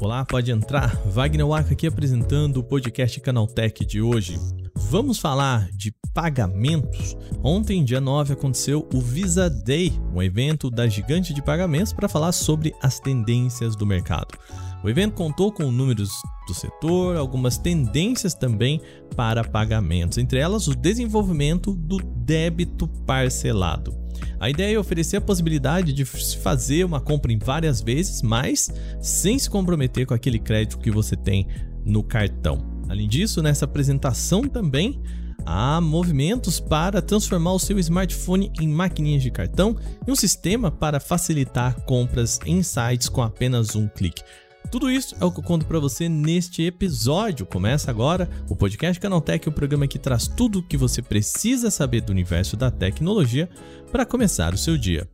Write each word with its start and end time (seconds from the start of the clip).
Olá, 0.00 0.24
pode 0.24 0.50
entrar. 0.50 0.96
Wagner 1.06 1.46
Waka 1.46 1.72
aqui 1.72 1.86
apresentando 1.86 2.58
o 2.58 2.64
podcast 2.64 3.20
Canaltech 3.20 3.84
de 3.84 4.00
hoje. 4.00 4.38
Vamos 4.74 5.18
falar 5.18 5.68
de 5.72 5.92
pagamentos. 6.14 7.16
Ontem, 7.42 7.84
dia 7.84 8.00
9, 8.00 8.32
aconteceu 8.32 8.88
o 8.94 9.00
Visa 9.00 9.50
Day, 9.50 9.92
um 10.14 10.22
evento 10.22 10.70
da 10.70 10.86
gigante 10.86 11.34
de 11.34 11.42
pagamentos 11.42 11.92
para 11.92 12.08
falar 12.08 12.32
sobre 12.32 12.74
as 12.80 12.98
tendências 12.98 13.76
do 13.76 13.84
mercado. 13.84 14.38
O 14.82 14.88
evento 14.88 15.14
contou 15.14 15.52
com 15.52 15.70
números 15.70 16.10
do 16.46 16.54
setor, 16.54 17.16
algumas 17.16 17.58
tendências 17.58 18.34
também 18.34 18.80
para 19.16 19.42
pagamentos, 19.42 20.18
entre 20.18 20.38
elas 20.38 20.68
o 20.68 20.74
desenvolvimento 20.74 21.74
do 21.74 21.98
débito 21.98 22.86
parcelado. 23.04 24.05
A 24.38 24.50
ideia 24.50 24.76
é 24.76 24.78
oferecer 24.78 25.16
a 25.16 25.20
possibilidade 25.20 25.92
de 25.92 26.04
fazer 26.04 26.84
uma 26.84 27.00
compra 27.00 27.32
em 27.32 27.38
várias 27.38 27.80
vezes, 27.80 28.20
mas 28.22 28.70
sem 29.00 29.38
se 29.38 29.48
comprometer 29.48 30.06
com 30.06 30.14
aquele 30.14 30.38
crédito 30.38 30.78
que 30.78 30.90
você 30.90 31.16
tem 31.16 31.46
no 31.84 32.02
cartão. 32.02 32.58
Além 32.88 33.08
disso, 33.08 33.42
nessa 33.42 33.64
apresentação 33.64 34.42
também 34.42 35.00
há 35.44 35.80
movimentos 35.80 36.60
para 36.60 37.00
transformar 37.00 37.52
o 37.52 37.58
seu 37.58 37.78
smartphone 37.78 38.52
em 38.60 38.68
maquininhas 38.68 39.22
de 39.22 39.30
cartão 39.30 39.76
e 40.06 40.10
um 40.10 40.16
sistema 40.16 40.70
para 40.70 41.00
facilitar 41.00 41.80
compras 41.84 42.38
em 42.44 42.62
sites 42.62 43.08
com 43.08 43.22
apenas 43.22 43.74
um 43.74 43.88
clique. 43.88 44.22
Tudo 44.70 44.90
isso 44.90 45.14
é 45.20 45.24
o 45.24 45.30
que 45.30 45.38
eu 45.38 45.44
conto 45.44 45.64
para 45.64 45.78
você 45.78 46.08
neste 46.08 46.62
episódio. 46.62 47.46
Começa 47.46 47.90
agora 47.90 48.28
o 48.48 48.56
podcast 48.56 48.98
Canaltech, 48.98 49.48
o 49.48 49.52
programa 49.52 49.86
que 49.86 49.98
traz 49.98 50.26
tudo 50.26 50.58
o 50.58 50.62
que 50.62 50.76
você 50.76 51.00
precisa 51.00 51.70
saber 51.70 52.00
do 52.00 52.10
universo 52.10 52.56
da 52.56 52.70
tecnologia 52.70 53.48
para 53.92 54.04
começar 54.04 54.52
o 54.52 54.58
seu 54.58 54.76
dia. 54.76 55.08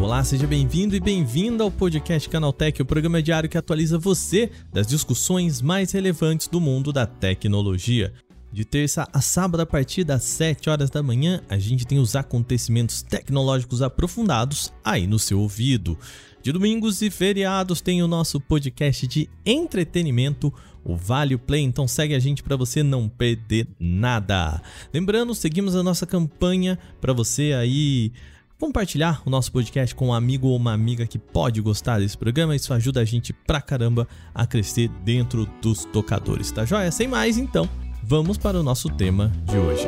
Olá, 0.00 0.24
seja 0.24 0.46
bem-vindo 0.46 0.96
e 0.96 1.00
bem-vinda 1.00 1.62
ao 1.62 1.70
podcast 1.70 2.28
Canaltech, 2.28 2.80
o 2.80 2.86
programa 2.86 3.22
diário 3.22 3.48
que 3.48 3.58
atualiza 3.58 3.98
você 3.98 4.50
das 4.72 4.86
discussões 4.86 5.60
mais 5.60 5.92
relevantes 5.92 6.48
do 6.48 6.60
mundo 6.60 6.92
da 6.92 7.06
tecnologia. 7.06 8.12
De 8.52 8.66
terça 8.66 9.08
a 9.10 9.20
sábado, 9.22 9.62
a 9.62 9.66
partir 9.66 10.04
das 10.04 10.24
7 10.24 10.68
horas 10.68 10.90
da 10.90 11.02
manhã, 11.02 11.40
a 11.48 11.58
gente 11.58 11.86
tem 11.86 11.98
os 11.98 12.14
acontecimentos 12.14 13.00
tecnológicos 13.00 13.80
aprofundados 13.80 14.70
aí 14.84 15.06
no 15.06 15.18
seu 15.18 15.40
ouvido. 15.40 15.98
De 16.42 16.52
domingos 16.52 17.00
e 17.00 17.10
feriados 17.10 17.80
tem 17.80 18.02
o 18.02 18.08
nosso 18.08 18.38
podcast 18.38 19.06
de 19.06 19.26
entretenimento, 19.46 20.52
o 20.84 20.94
Vale 20.94 21.38
Play, 21.38 21.62
então 21.62 21.88
segue 21.88 22.14
a 22.14 22.18
gente 22.18 22.42
para 22.42 22.54
você 22.54 22.82
não 22.82 23.08
perder 23.08 23.66
nada. 23.80 24.60
Lembrando, 24.92 25.34
seguimos 25.34 25.74
a 25.74 25.82
nossa 25.82 26.04
campanha 26.04 26.78
para 27.00 27.14
você 27.14 27.54
aí 27.54 28.12
compartilhar 28.58 29.22
o 29.24 29.30
nosso 29.30 29.50
podcast 29.50 29.94
com 29.94 30.08
um 30.08 30.12
amigo 30.12 30.48
ou 30.48 30.56
uma 30.56 30.74
amiga 30.74 31.06
que 31.06 31.18
pode 31.18 31.60
gostar 31.62 32.00
desse 32.00 32.18
programa. 32.18 32.54
Isso 32.54 32.74
ajuda 32.74 33.00
a 33.00 33.04
gente 33.04 33.32
pra 33.32 33.62
caramba 33.62 34.06
a 34.34 34.46
crescer 34.46 34.88
dentro 35.02 35.48
dos 35.62 35.86
tocadores, 35.86 36.50
tá 36.52 36.66
joia? 36.66 36.92
Sem 36.92 37.08
mais, 37.08 37.38
então, 37.38 37.68
vamos 38.02 38.36
para 38.36 38.58
o 38.58 38.62
nosso 38.62 38.88
tema 38.90 39.32
de 39.44 39.56
hoje. 39.56 39.86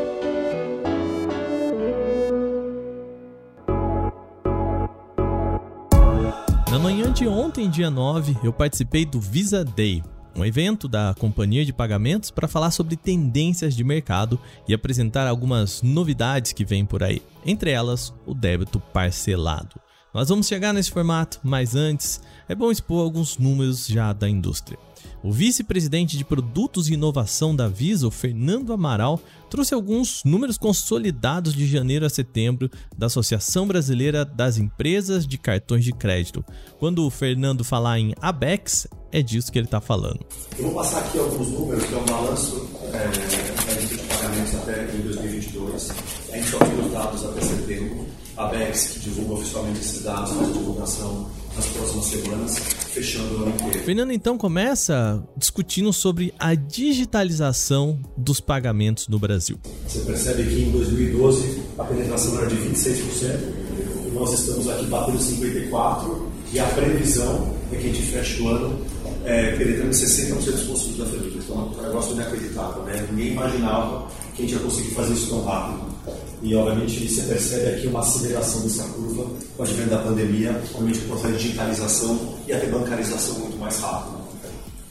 Na 6.71 6.79
manhã 6.79 7.13
de 7.13 7.27
ontem, 7.27 7.69
dia 7.69 7.91
9, 7.91 8.37
eu 8.43 8.53
participei 8.53 9.05
do 9.05 9.21
Visa 9.21 9.65
Day, 9.65 10.03
um 10.37 10.45
evento 10.45 10.89
da 10.89 11.15
companhia 11.19 11.65
de 11.65 11.73
pagamentos 11.73 12.31
para 12.31 12.49
falar 12.49 12.71
sobre 12.71 12.97
tendências 12.97 13.75
de 13.75 13.85
mercado 13.85 14.39
e 14.69 14.75
apresentar 14.75 15.27
algumas 15.27 15.83
novidades 15.83 16.53
que 16.53 16.65
vêm 16.65 16.85
por 16.85 17.03
aí, 17.03 17.23
entre 17.45 17.71
elas 17.71 18.15
o 18.27 18.35
débito 18.35 18.81
parcelado. 18.81 19.81
Nós 20.13 20.29
vamos 20.29 20.47
chegar 20.47 20.73
nesse 20.73 20.93
formato, 20.93 21.41
mas 21.43 21.75
antes 21.75 22.21
é 22.49 22.55
bom 22.55 22.71
expor 22.71 23.03
alguns 23.03 23.37
números 23.37 23.87
já 23.87 24.13
da 24.13 24.29
indústria. 24.29 24.79
O 25.25 25.33
vice-presidente 25.33 26.19
de 26.19 26.25
Produtos 26.25 26.87
e 26.87 26.93
Inovação 26.93 27.57
da 27.57 27.67
Visa, 27.67 28.11
Fernando 28.11 28.75
Amaral, 28.75 29.19
trouxe 29.49 29.73
alguns 29.73 30.23
números 30.23 30.59
consolidados 30.59 31.55
de 31.55 31.67
janeiro 31.67 32.05
a 32.05 32.11
setembro 32.11 32.71
da 32.95 33.07
Associação 33.07 33.67
Brasileira 33.67 34.23
das 34.23 34.59
Empresas 34.59 35.27
de 35.27 35.39
Cartões 35.39 35.83
de 35.83 35.95
Crédito. 35.95 36.45
Quando 36.79 37.07
o 37.07 37.11
Fernando 37.11 37.65
falar 37.65 37.99
em 37.99 38.13
ABEX, 38.21 38.87
é 39.11 39.23
disso 39.23 39.51
que 39.51 39.59
ele 39.59 39.67
está 39.67 39.81
falando. 39.81 40.21
Eu 40.59 40.65
vou 40.65 40.75
passar 40.75 40.99
aqui 40.99 41.19
alguns 41.19 41.49
números, 41.49 41.85
que 41.85 41.95
é 41.95 41.97
um 41.97 42.05
balanço 42.05 42.69
é, 42.93 43.81
lista 43.81 43.97
de 43.97 44.03
pagamentos 44.03 44.55
até 44.57 44.95
em 44.95 45.01
2022. 45.05 45.91
A 46.33 46.37
gente 46.37 46.51
só 46.51 46.59
tem 46.59 46.81
os 46.85 46.93
dados 46.93 47.25
até 47.25 47.41
setembro. 47.41 48.07
A 48.37 48.45
ABEX, 48.45 48.89
que 48.89 49.01
divulga 49.01 49.41
oficialmente 49.41 49.79
esses 49.81 50.03
dados, 50.03 50.33
faz 50.33 50.53
divulgação 50.53 51.31
nas 51.57 51.67
próximas 51.67 52.05
semanas, 52.07 52.59
fechando 52.93 53.35
o 53.35 53.43
ano 53.43 53.55
inteiro. 53.55 53.85
Fernando 53.85 54.13
então 54.13 54.37
começa 54.37 55.23
discutindo 55.37 55.93
sobre 55.93 56.35
a 56.39 56.55
digitalização 56.55 57.99
dos 58.17 58.41
pagamentos 58.41 59.09
no 59.09 59.19
Brasil. 59.19 59.59
Você 59.87 60.01
percebe 60.01 60.45
que 60.45 60.63
em 60.63 60.71
2012 60.71 61.63
a 61.79 61.85
penetração 61.85 62.39
era 62.39 62.47
de 62.49 62.57
26%, 62.57 63.65
nós 64.13 64.33
estamos 64.33 64.69
aqui 64.69 64.87
batendo 64.87 65.19
54% 65.19 66.35
e 66.53 66.59
a 66.61 66.67
previsão 66.67 67.55
é 67.73 67.77
que 67.77 67.89
a 67.89 67.93
gente 67.93 68.03
feche 68.03 68.43
o 68.43 68.49
ano 68.49 68.79
é, 69.25 69.57
penetrando 69.57 69.91
60% 69.91 70.45
dos 70.45 70.63
consumos 70.65 70.99
da 70.99 71.07
família. 71.07 71.41
Então 71.43 71.73
é 71.77 71.81
um 71.81 71.83
negócio 71.83 72.13
inacreditável, 72.13 72.83
né? 72.85 73.07
Ninguém 73.11 73.33
imaginava 73.33 74.07
que 74.35 74.43
a 74.43 74.47
gente 74.47 74.55
ia 74.55 74.63
conseguir 74.63 74.95
fazer 74.95 75.15
isso 75.15 75.29
tão 75.31 75.45
rápido. 75.45 75.94
E, 76.43 76.55
obviamente, 76.55 77.09
você 77.09 77.23
percebe 77.23 77.71
aqui 77.71 77.87
uma 77.87 78.01
aceleração 78.01 78.61
dessa 78.63 78.85
curva 78.85 79.27
com 79.57 79.63
a 79.63 79.67
advento 79.67 79.91
da 79.91 79.99
pandemia, 79.99 80.63
obviamente, 80.75 80.99
conta 81.01 81.29
da 81.29 81.37
digitalização 81.37 82.37
e 82.47 82.53
até 82.53 82.67
bancarização 82.67 83.39
muito 83.39 83.57
mais 83.57 83.79
rápido. 83.79 84.25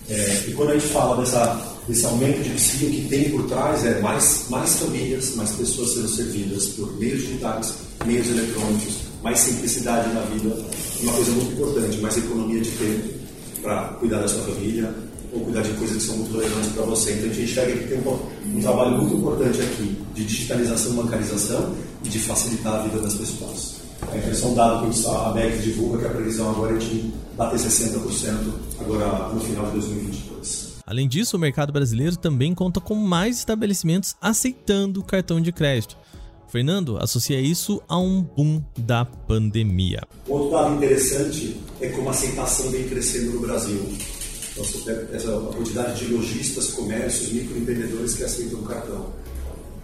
É, 0.09 0.43
e 0.47 0.51
quando 0.53 0.71
a 0.71 0.73
gente 0.73 0.87
fala 0.87 1.21
dessa, 1.21 1.61
desse 1.87 2.05
aumento 2.05 2.41
de 2.41 2.49
psique, 2.51 2.85
o 2.85 2.89
que 2.89 3.07
tem 3.07 3.29
por 3.29 3.43
trás 3.47 3.85
é 3.85 3.99
mais, 4.01 4.45
mais 4.49 4.75
famílias, 4.75 5.35
mais 5.35 5.51
pessoas 5.51 5.93
sendo 5.93 6.07
servidas 6.09 6.67
por 6.69 6.97
meios 6.97 7.21
digitais, 7.21 7.73
meios 8.05 8.27
eletrônicos, 8.27 8.95
mais 9.23 9.39
simplicidade 9.39 10.13
na 10.13 10.21
vida, 10.21 10.55
uma 11.01 11.13
coisa 11.13 11.31
muito 11.31 11.53
importante, 11.53 11.97
mais 11.99 12.17
economia 12.17 12.61
de 12.61 12.71
tempo 12.71 13.13
para 13.61 13.83
cuidar 13.99 14.19
da 14.19 14.27
sua 14.27 14.43
família, 14.43 14.93
ou 15.33 15.41
cuidar 15.41 15.61
de 15.61 15.73
coisas 15.73 15.97
que 15.97 16.03
são 16.03 16.17
muito 16.17 16.37
relevantes 16.37 16.71
para 16.71 16.83
você. 16.83 17.13
Então 17.13 17.29
a 17.29 17.33
gente 17.33 17.51
enxerga 17.51 17.77
que 17.77 17.87
tem 17.87 17.99
um, 17.99 18.57
um, 18.57 18.61
trabalho 18.61 18.97
muito 18.97 19.15
importante 19.15 19.61
aqui 19.61 19.97
de 20.13 20.25
digitalização 20.25 20.93
bancarização 20.93 21.75
e 22.03 22.09
de 22.09 22.19
facilitar 22.19 22.75
a 22.75 22.83
vida 22.83 22.99
das 22.99 23.15
pessoas. 23.15 23.83
A 24.11 24.17
impressão 24.17 24.53
dado 24.53 24.89
que 24.89 25.07
a 25.07 25.31
BEC 25.31 25.61
divulga 25.61 25.99
que 25.99 26.05
a 26.05 26.09
previsão 26.09 26.49
agora 26.49 26.75
é 26.75 26.77
de 26.77 27.11
bater 27.37 27.59
60% 27.59 28.53
agora 28.79 29.33
no 29.33 29.39
final 29.39 29.65
de 29.67 29.71
2022. 29.71 30.73
Além 30.85 31.07
disso, 31.07 31.37
o 31.37 31.39
mercado 31.39 31.71
brasileiro 31.71 32.17
também 32.17 32.53
conta 32.53 32.79
com 32.81 32.95
mais 32.95 33.37
estabelecimentos 33.37 34.15
aceitando 34.21 34.99
o 34.99 35.03
cartão 35.03 35.39
de 35.41 35.51
crédito. 35.51 35.97
Fernando 36.49 36.97
associa 37.01 37.39
isso 37.39 37.81
a 37.87 37.97
um 37.97 38.21
boom 38.21 38.61
da 38.77 39.03
pandemia. 39.05 40.01
Outro 40.27 40.51
dado 40.51 40.75
interessante 40.75 41.57
é 41.81 41.87
como 41.87 42.09
a 42.09 42.11
aceitação 42.11 42.69
vem 42.69 42.83
crescendo 42.83 43.31
no 43.31 43.39
Brasil. 43.39 43.81
Então, 44.53 44.63
você 44.63 44.77
pega 44.79 45.09
essa 45.11 45.31
quantidade 45.31 46.05
de 46.05 46.13
lojistas, 46.13 46.69
comércios, 46.69 47.31
microempreendedores 47.31 48.13
que 48.13 48.23
aceitam 48.23 48.59
o 48.59 48.63
cartão. 48.63 49.07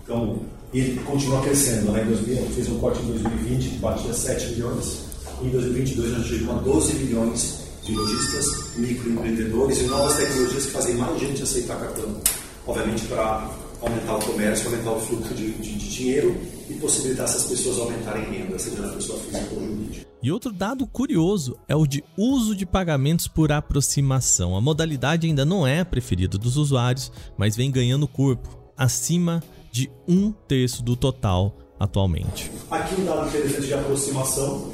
Então, 0.04 0.40
ele 0.72 1.00
continua 1.02 1.42
crescendo. 1.42 1.92
Né? 1.92 2.04
Em 2.04 2.06
2000, 2.06 2.50
fez 2.54 2.70
um 2.70 2.78
corte 2.78 3.02
em 3.02 3.08
2020 3.08 3.70
que 3.70 3.78
batia 3.78 4.14
7 4.14 4.52
milhões. 4.52 5.00
Em 5.42 5.50
2022, 5.50 6.12
já 6.12 6.24
chegou 6.24 6.56
a 6.56 6.60
12 6.60 6.94
milhões 6.96 7.60
de 7.84 7.96
lojistas, 7.96 8.76
microempreendedores 8.76 9.80
e 9.80 9.84
novas 9.84 10.16
tecnologias 10.16 10.66
que 10.66 10.72
fazem 10.72 10.96
mais 10.96 11.20
gente 11.20 11.42
aceitar 11.42 11.80
cartão. 11.80 12.22
Obviamente, 12.68 13.06
para 13.08 13.50
aumentar 13.82 14.18
o 14.18 14.20
comércio, 14.20 14.68
aumentar 14.68 14.92
o 14.92 15.02
fluxo 15.02 15.34
de, 15.34 15.52
de, 15.54 15.78
de 15.78 15.90
dinheiro 15.90 16.36
e 16.70 16.76
possibilitar 16.76 17.26
essas 17.26 17.46
pessoas 17.46 17.80
aumentarem 17.80 18.32
renda, 18.32 18.60
seja 18.60 18.82
na 18.82 18.94
pessoa 18.94 19.20
física 19.20 19.56
ou 19.56 19.62
jurídica. 19.62 20.08
E 20.22 20.32
outro 20.32 20.52
dado 20.52 20.86
curioso 20.86 21.58
é 21.68 21.76
o 21.76 21.88
de 21.88 22.04
uso 22.18 22.56
de 22.56 22.66
pagamentos 22.66 23.28
por 23.28 23.52
aproximação. 23.52 24.56
A 24.56 24.62
modalidade 24.62 25.26
ainda 25.26 25.46
não 25.46 25.66
é 25.66 25.80
a 25.80 25.86
preferida 25.86 26.38
dos 26.38 26.58
usuários, 26.58 27.12
mas 27.38 27.56
vem 27.56 27.72
ganhando 27.72 28.08
corpo, 28.08 28.50
acima 28.78 29.42
de 29.72 29.90
um 30.08 30.32
terço 30.32 30.84
do 30.84 30.96
total 30.96 31.58
atualmente. 31.80 32.52
Aqui 32.70 33.00
um 33.00 33.06
dado 33.06 33.28
interessante 33.30 33.68
de 33.68 33.74
aproximação. 33.74 34.72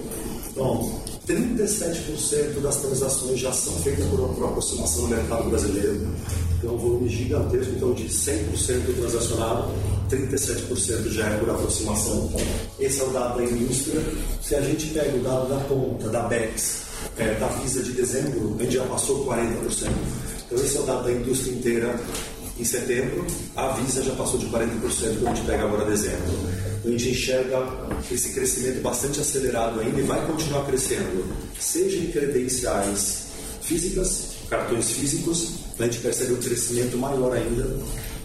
Então, 0.50 1.00
37% 1.28 2.60
das 2.62 2.78
transações 2.78 3.40
já 3.40 3.52
são 3.52 3.74
feitas 3.80 4.06
por, 4.06 4.46
aproximação 4.46 5.04
no 5.04 5.08
mercado 5.10 5.50
brasileiro. 5.50 6.08
Então, 6.58 6.76
um 6.76 6.78
volume 6.78 7.10
gigantesco, 7.10 7.74
então 7.76 7.94
de 7.94 8.06
100% 8.06 8.96
transacionado, 8.96 9.72
37% 10.10 11.12
já 11.12 11.28
é 11.28 11.38
por 11.38 11.50
aproximação. 11.50 12.32
Esse 12.80 13.02
é 13.02 13.04
o 13.04 13.10
dado 13.10 13.38
da 13.38 13.44
indústria. 13.44 14.02
Se 14.42 14.56
a 14.56 14.62
gente 14.62 14.88
pega 14.88 15.18
o 15.18 15.22
dado 15.22 15.50
da 15.50 15.60
ponta, 15.66 16.10
da 16.10 16.22
BEX, 16.24 16.84
é, 17.18 17.34
da 17.36 17.48
Visa 17.48 17.82
de 17.84 17.92
dezembro, 17.92 18.56
a 18.60 18.64
gente 18.64 18.76
já 18.76 18.86
passou 18.86 19.26
40%. 19.26 19.90
Então, 20.46 20.64
esse 20.64 20.78
é 20.78 20.80
o 20.80 20.84
dado 20.84 21.04
da 21.06 21.12
indústria 21.12 21.54
inteira 21.54 22.00
em 22.58 22.64
setembro, 22.64 23.26
a 23.56 23.70
Visa 23.74 24.02
já 24.02 24.14
passou 24.14 24.40
de 24.40 24.46
40% 24.46 24.80
quando 24.80 25.28
a 25.28 25.36
gente 25.36 25.46
pega 25.46 25.64
agora 25.64 25.86
dezembro. 25.86 26.75
Então 26.86 26.94
a 26.94 26.98
gente 27.00 27.10
enxerga 27.10 27.68
esse 28.12 28.32
crescimento 28.32 28.80
bastante 28.82 29.20
acelerado 29.20 29.80
ainda 29.80 30.00
e 30.00 30.04
vai 30.04 30.24
continuar 30.28 30.66
crescendo, 30.68 31.26
seja 31.60 31.98
em 31.98 32.12
credenciais 32.12 33.26
físicas, 33.64 34.36
cartões 34.48 34.92
físicos, 34.92 35.48
a 35.80 35.84
gente 35.86 35.98
percebe 35.98 36.34
um 36.34 36.38
crescimento 36.38 36.96
maior 36.96 37.36
ainda, 37.36 37.76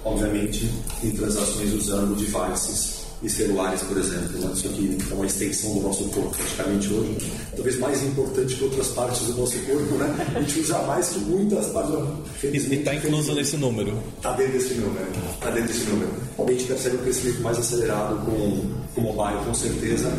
obviamente, 0.04 0.70
em 1.02 1.10
transações 1.12 1.72
usando 1.72 2.14
devices 2.14 2.99
e 3.22 3.28
celulares, 3.28 3.82
por 3.82 3.96
exemplo. 3.98 4.40
Né? 4.40 4.52
Isso 4.54 4.66
aqui 4.68 4.98
é 5.10 5.14
uma 5.14 5.26
extensão 5.26 5.74
do 5.74 5.80
nosso 5.80 6.04
corpo, 6.04 6.36
praticamente 6.36 6.92
hoje. 6.92 7.18
Talvez 7.54 7.78
mais 7.78 8.02
importante 8.02 8.54
que 8.54 8.64
outras 8.64 8.88
partes 8.88 9.26
do 9.26 9.36
nosso 9.36 9.58
corpo, 9.60 9.94
né? 9.96 10.26
A 10.34 10.40
gente 10.40 10.60
usa 10.60 10.78
mais 10.82 11.08
que 11.08 11.18
muitas 11.20 11.66
partes. 11.66 11.94
E 12.42 12.56
está 12.56 12.94
incluso 12.94 13.34
nesse 13.34 13.56
número? 13.56 13.92
Está 14.16 14.32
dentro 14.32 14.52
desse 14.52 14.74
número. 14.74 15.06
Está 15.34 15.50
dentro 15.50 15.68
desse 15.68 15.84
número. 15.84 16.10
A 16.38 16.50
gente 16.50 16.64
percebe 16.64 16.96
um 16.96 17.00
crescimento 17.00 17.42
mais 17.42 17.58
acelerado 17.58 18.24
com, 18.24 18.74
com 18.94 19.00
o 19.00 19.14
mobile, 19.14 19.44
com 19.44 19.54
certeza. 19.54 20.10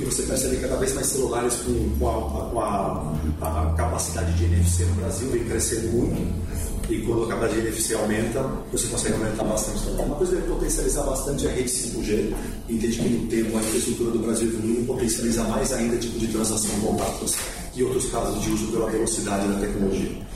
E 0.00 0.04
você 0.04 0.22
percebe 0.22 0.56
cada 0.56 0.76
vez 0.76 0.92
mais 0.94 1.06
celulares 1.06 1.54
com, 1.54 1.98
com, 1.98 2.08
a, 2.08 2.50
com 2.50 2.60
a, 2.60 3.14
a 3.42 3.74
capacidade 3.76 4.32
de 4.32 4.44
NFC 4.44 4.84
no 4.84 4.94
Brasil 4.94 5.28
vem 5.30 5.44
crescendo 5.44 5.88
muito 5.88 6.42
e 6.88 7.00
quando 7.02 7.24
a 7.24 7.28
capacidade 7.28 7.60
de 7.60 7.68
NFC 7.68 7.94
aumenta, 7.94 8.42
você 8.70 8.88
consegue 8.88 9.14
aumentar 9.14 9.44
bastante. 9.44 9.88
Então, 9.88 10.04
uma 10.04 10.16
coisa 10.16 10.36
que 10.36 10.48
potencializar 10.48 11.04
bastante 11.04 11.46
é 11.46 11.50
a 11.50 11.54
rede 11.54 11.70
5G, 11.70 12.34
e 12.68 12.74
desde 12.74 13.02
que 13.02 13.08
no 13.08 13.26
tempo 13.28 13.56
a 13.56 13.60
infraestrutura 13.60 14.10
do 14.10 14.18
Brasil 14.18 14.48
evoluiu, 14.48 14.84
potencializa 14.84 15.44
mais 15.44 15.72
ainda 15.72 15.96
tipo 15.96 16.18
de 16.18 16.28
transação 16.28 16.80
contatos 16.80 17.36
e 17.74 17.82
outros 17.82 18.10
casos 18.10 18.42
de 18.42 18.50
uso 18.50 18.72
pela 18.72 18.90
velocidade 18.90 19.48
da 19.48 19.60
tecnologia. 19.60 20.32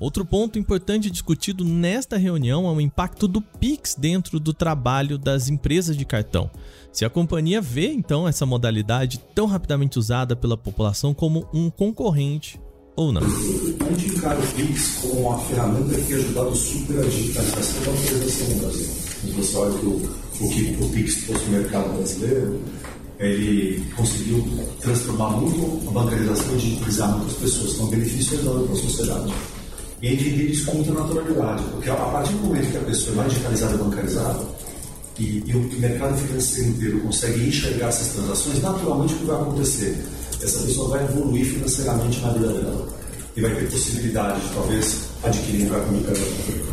Outro 0.00 0.24
ponto 0.24 0.58
importante 0.58 1.08
discutido 1.08 1.64
nesta 1.64 2.16
reunião 2.16 2.66
é 2.66 2.72
o 2.72 2.80
impacto 2.80 3.28
do 3.28 3.40
Pix 3.40 3.94
dentro 3.94 4.40
do 4.40 4.52
trabalho 4.52 5.16
das 5.16 5.48
empresas 5.48 5.96
de 5.96 6.04
cartão. 6.04 6.50
Se 6.92 7.04
a 7.04 7.10
companhia 7.10 7.60
vê 7.60 7.92
então 7.92 8.26
essa 8.26 8.44
modalidade 8.44 9.20
tão 9.34 9.46
rapidamente 9.46 9.96
usada 9.96 10.34
pela 10.34 10.56
população 10.56 11.14
como 11.14 11.48
um 11.54 11.70
concorrente 11.70 12.60
ou 12.96 13.12
não? 13.12 13.22
Encara 13.22 14.38
o 14.38 14.46
Pix 14.54 14.98
como 15.00 15.28
uma 15.28 15.38
ferramenta 15.40 15.94
que 15.94 16.02
tem 16.02 16.16
ajudado 16.16 16.54
super 16.54 16.98
a 16.98 17.02
digitalização 17.02 17.82
da 17.82 17.90
organização 17.90 18.48
no 18.48 18.54
Brasil. 18.56 18.86
Você 19.36 19.56
olha 19.56 19.78
que 19.78 19.86
o, 19.86 20.10
o 20.40 20.50
que 20.50 20.76
o 20.80 20.88
Pix 20.90 21.24
trouxe 21.24 21.44
no 21.46 21.52
mercado 21.52 21.96
brasileiro, 21.96 22.60
ele 23.18 23.84
conseguiu 23.96 24.44
transformar 24.80 25.30
muito 25.30 25.88
a 25.88 25.90
bancarização 25.92 26.54
e 26.54 26.58
digitalizar 26.58 27.16
muitas 27.16 27.36
pessoas, 27.36 27.72
então 27.74 27.86
benefício 27.86 28.38
enorme 28.40 28.66
para 28.66 28.76
a 28.76 28.80
sociedade. 28.80 29.34
E 30.02 30.08
entender 30.08 30.50
isso 30.50 30.66
com 30.66 30.76
muita 30.76 30.92
naturalidade, 30.92 31.64
porque 31.72 31.88
a 31.88 31.94
partir 31.94 32.32
do 32.34 32.46
momento 32.46 32.70
que 32.70 32.76
a 32.76 32.80
pessoa 32.80 33.12
é 33.12 33.16
mais 33.16 33.32
digitalizada 33.32 33.74
e 33.74 33.78
bancarizada, 33.78 34.44
e, 35.18 35.42
e 35.46 35.54
o 35.54 35.80
mercado 35.80 36.16
financeiro 36.18 36.70
inteiro 36.70 37.00
consegue 37.00 37.48
enxergar 37.48 37.88
essas 37.88 38.08
transações, 38.08 38.60
naturalmente 38.60 39.14
o 39.14 39.18
que 39.18 39.24
vai 39.24 39.40
acontecer? 39.40 40.04
Essa 40.42 40.60
pessoa 40.60 40.88
vai 40.90 41.04
evoluir 41.04 41.46
financeiramente 41.46 42.20
na 42.20 42.30
vida 42.30 42.48
dela 42.48 42.88
e 43.36 43.40
vai 43.40 43.54
ter 43.54 43.70
possibilidade 43.70 44.40
de 44.40 44.54
talvez 44.54 45.00
adquirir 45.24 45.66
um 45.66 45.70
cartão 45.70 46.24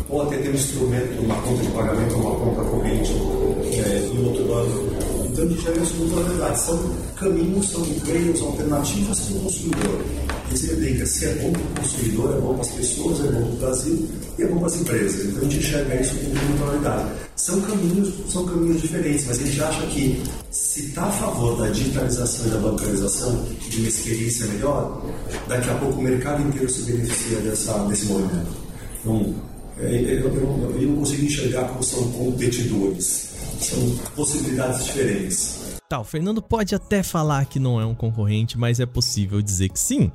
ou 0.08 0.22
até 0.22 0.36
ter 0.36 0.50
um 0.50 0.54
instrumento, 0.54 1.22
uma 1.22 1.34
conta 1.36 1.62
de 1.62 1.70
pagamento, 1.70 2.14
uma 2.14 2.34
conta 2.36 2.62
corrente 2.62 3.12
é, 3.12 4.10
em 4.12 4.24
outro 4.24 4.44
banco. 4.44 5.26
Então 5.26 5.44
a 5.44 5.48
gente 5.48 5.62
já 5.62 5.70
vê 5.70 5.80
isso 5.80 5.94
muito 5.94 6.14
na 6.14 6.22
verdade. 6.22 6.60
São 6.60 6.94
caminhos, 7.16 7.70
são 7.70 7.80
meios 8.06 8.42
alternativos 8.42 9.20
para 9.20 9.36
o 9.36 9.40
consumidor. 9.40 10.04
Se 10.54 10.70
ele 10.70 11.06
se 11.06 11.24
é 11.24 11.34
bom 11.34 11.52
para 11.52 11.60
o 11.60 11.82
consumidor, 11.82 12.36
é 12.36 12.40
bom 12.40 12.52
para 12.54 12.62
as 12.62 12.70
pessoas, 12.72 13.20
é 13.20 13.32
bom 13.32 13.42
para 13.42 13.52
o 13.52 13.56
Brasil 13.56 14.08
e 14.38 14.42
é 14.42 14.46
bom 14.46 14.58
para 14.58 14.66
as 14.66 14.80
empresas. 14.80 15.24
Então 15.26 15.38
a 15.38 15.44
gente 15.44 15.58
enxerga 15.58 16.00
isso 16.00 16.14
com 16.14 16.24
muita 16.24 16.44
naturalidade. 16.44 17.10
São 17.36 17.60
caminhos, 17.62 18.14
são 18.28 18.44
caminhos 18.44 18.82
diferentes, 18.82 19.26
mas 19.26 19.40
a 19.40 19.44
gente 19.44 19.62
acha 19.62 19.86
que 19.86 20.22
se 20.50 20.86
está 20.86 21.04
a 21.04 21.12
favor 21.12 21.58
da 21.58 21.70
digitalização 21.70 22.46
e 22.46 22.50
da 22.50 22.58
bancarização, 22.58 23.44
de 23.68 23.78
uma 23.78 23.88
experiência 23.88 24.46
melhor, 24.46 25.02
daqui 25.48 25.70
a 25.70 25.74
pouco 25.74 25.98
o 25.98 26.02
mercado 26.02 26.46
inteiro 26.46 26.68
se 26.68 26.82
beneficia 26.82 27.38
dessa, 27.38 27.72
desse 27.88 28.06
movimento. 28.06 28.52
Então, 29.00 29.34
é, 29.78 29.86
é, 29.86 30.20
eu, 30.20 30.34
eu 30.34 30.88
não 30.88 30.96
consigo 30.96 31.24
enxergar 31.24 31.64
como 31.68 31.82
são 31.82 32.12
competidores, 32.12 33.30
são 33.60 33.96
possibilidades 34.14 34.84
diferentes. 34.84 35.58
Tá, 35.88 36.00
o 36.00 36.04
Fernando 36.04 36.40
pode 36.40 36.74
até 36.74 37.02
falar 37.02 37.44
que 37.46 37.58
não 37.58 37.80
é 37.80 37.84
um 37.84 37.94
concorrente, 37.94 38.56
mas 38.56 38.80
é 38.80 38.86
possível 38.86 39.42
dizer 39.42 39.68
que 39.68 39.78
sim. 39.78 40.10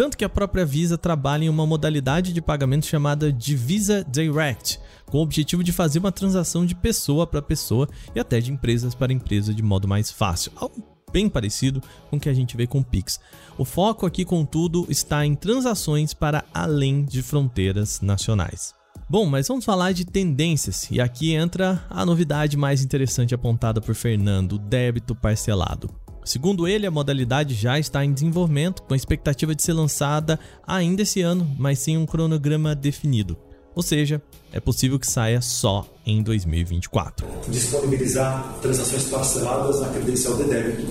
Tanto 0.00 0.16
que 0.16 0.24
a 0.24 0.30
própria 0.30 0.64
Visa 0.64 0.96
trabalha 0.96 1.44
em 1.44 1.50
uma 1.50 1.66
modalidade 1.66 2.32
de 2.32 2.40
pagamento 2.40 2.86
chamada 2.86 3.30
de 3.30 3.54
Visa 3.54 4.02
Direct, 4.02 4.80
com 5.04 5.18
o 5.18 5.20
objetivo 5.20 5.62
de 5.62 5.72
fazer 5.72 5.98
uma 5.98 6.10
transação 6.10 6.64
de 6.64 6.74
pessoa 6.74 7.26
para 7.26 7.42
pessoa 7.42 7.86
e 8.14 8.18
até 8.18 8.40
de 8.40 8.50
empresas 8.50 8.94
para 8.94 9.12
empresa 9.12 9.52
de 9.52 9.62
modo 9.62 9.86
mais 9.86 10.10
fácil. 10.10 10.52
Algo 10.56 10.82
bem 11.12 11.28
parecido 11.28 11.82
com 12.08 12.16
o 12.16 12.18
que 12.18 12.30
a 12.30 12.32
gente 12.32 12.56
vê 12.56 12.66
com 12.66 12.78
o 12.78 12.82
Pix. 12.84 13.20
O 13.58 13.64
foco 13.66 14.06
aqui, 14.06 14.24
contudo, 14.24 14.86
está 14.88 15.26
em 15.26 15.34
transações 15.34 16.14
para 16.14 16.46
além 16.54 17.04
de 17.04 17.22
fronteiras 17.22 18.00
nacionais. 18.00 18.74
Bom, 19.06 19.26
mas 19.26 19.48
vamos 19.48 19.66
falar 19.66 19.92
de 19.92 20.06
tendências, 20.06 20.88
e 20.90 20.98
aqui 20.98 21.34
entra 21.34 21.84
a 21.90 22.06
novidade 22.06 22.56
mais 22.56 22.82
interessante 22.82 23.34
apontada 23.34 23.82
por 23.82 23.94
Fernando, 23.94 24.52
o 24.54 24.58
débito 24.58 25.14
parcelado. 25.14 25.90
Segundo 26.30 26.68
ele, 26.68 26.86
a 26.86 26.92
modalidade 26.92 27.54
já 27.54 27.76
está 27.76 28.04
em 28.04 28.12
desenvolvimento, 28.12 28.84
com 28.84 28.94
a 28.94 28.96
expectativa 28.96 29.52
de 29.52 29.64
ser 29.64 29.72
lançada 29.72 30.38
ainda 30.64 31.02
esse 31.02 31.20
ano, 31.20 31.44
mas 31.58 31.80
sem 31.80 31.98
um 31.98 32.06
cronograma 32.06 32.72
definido. 32.72 33.36
Ou 33.74 33.82
seja, 33.82 34.22
é 34.52 34.60
possível 34.60 34.96
que 34.96 35.10
saia 35.10 35.40
só 35.40 35.84
em 36.06 36.22
2024. 36.22 37.26
Disponibilizar 37.48 38.58
transações 38.62 39.06
parceladas 39.06 39.80
na 39.80 39.88
credencial 39.88 40.36
de 40.36 40.44
débito. 40.44 40.86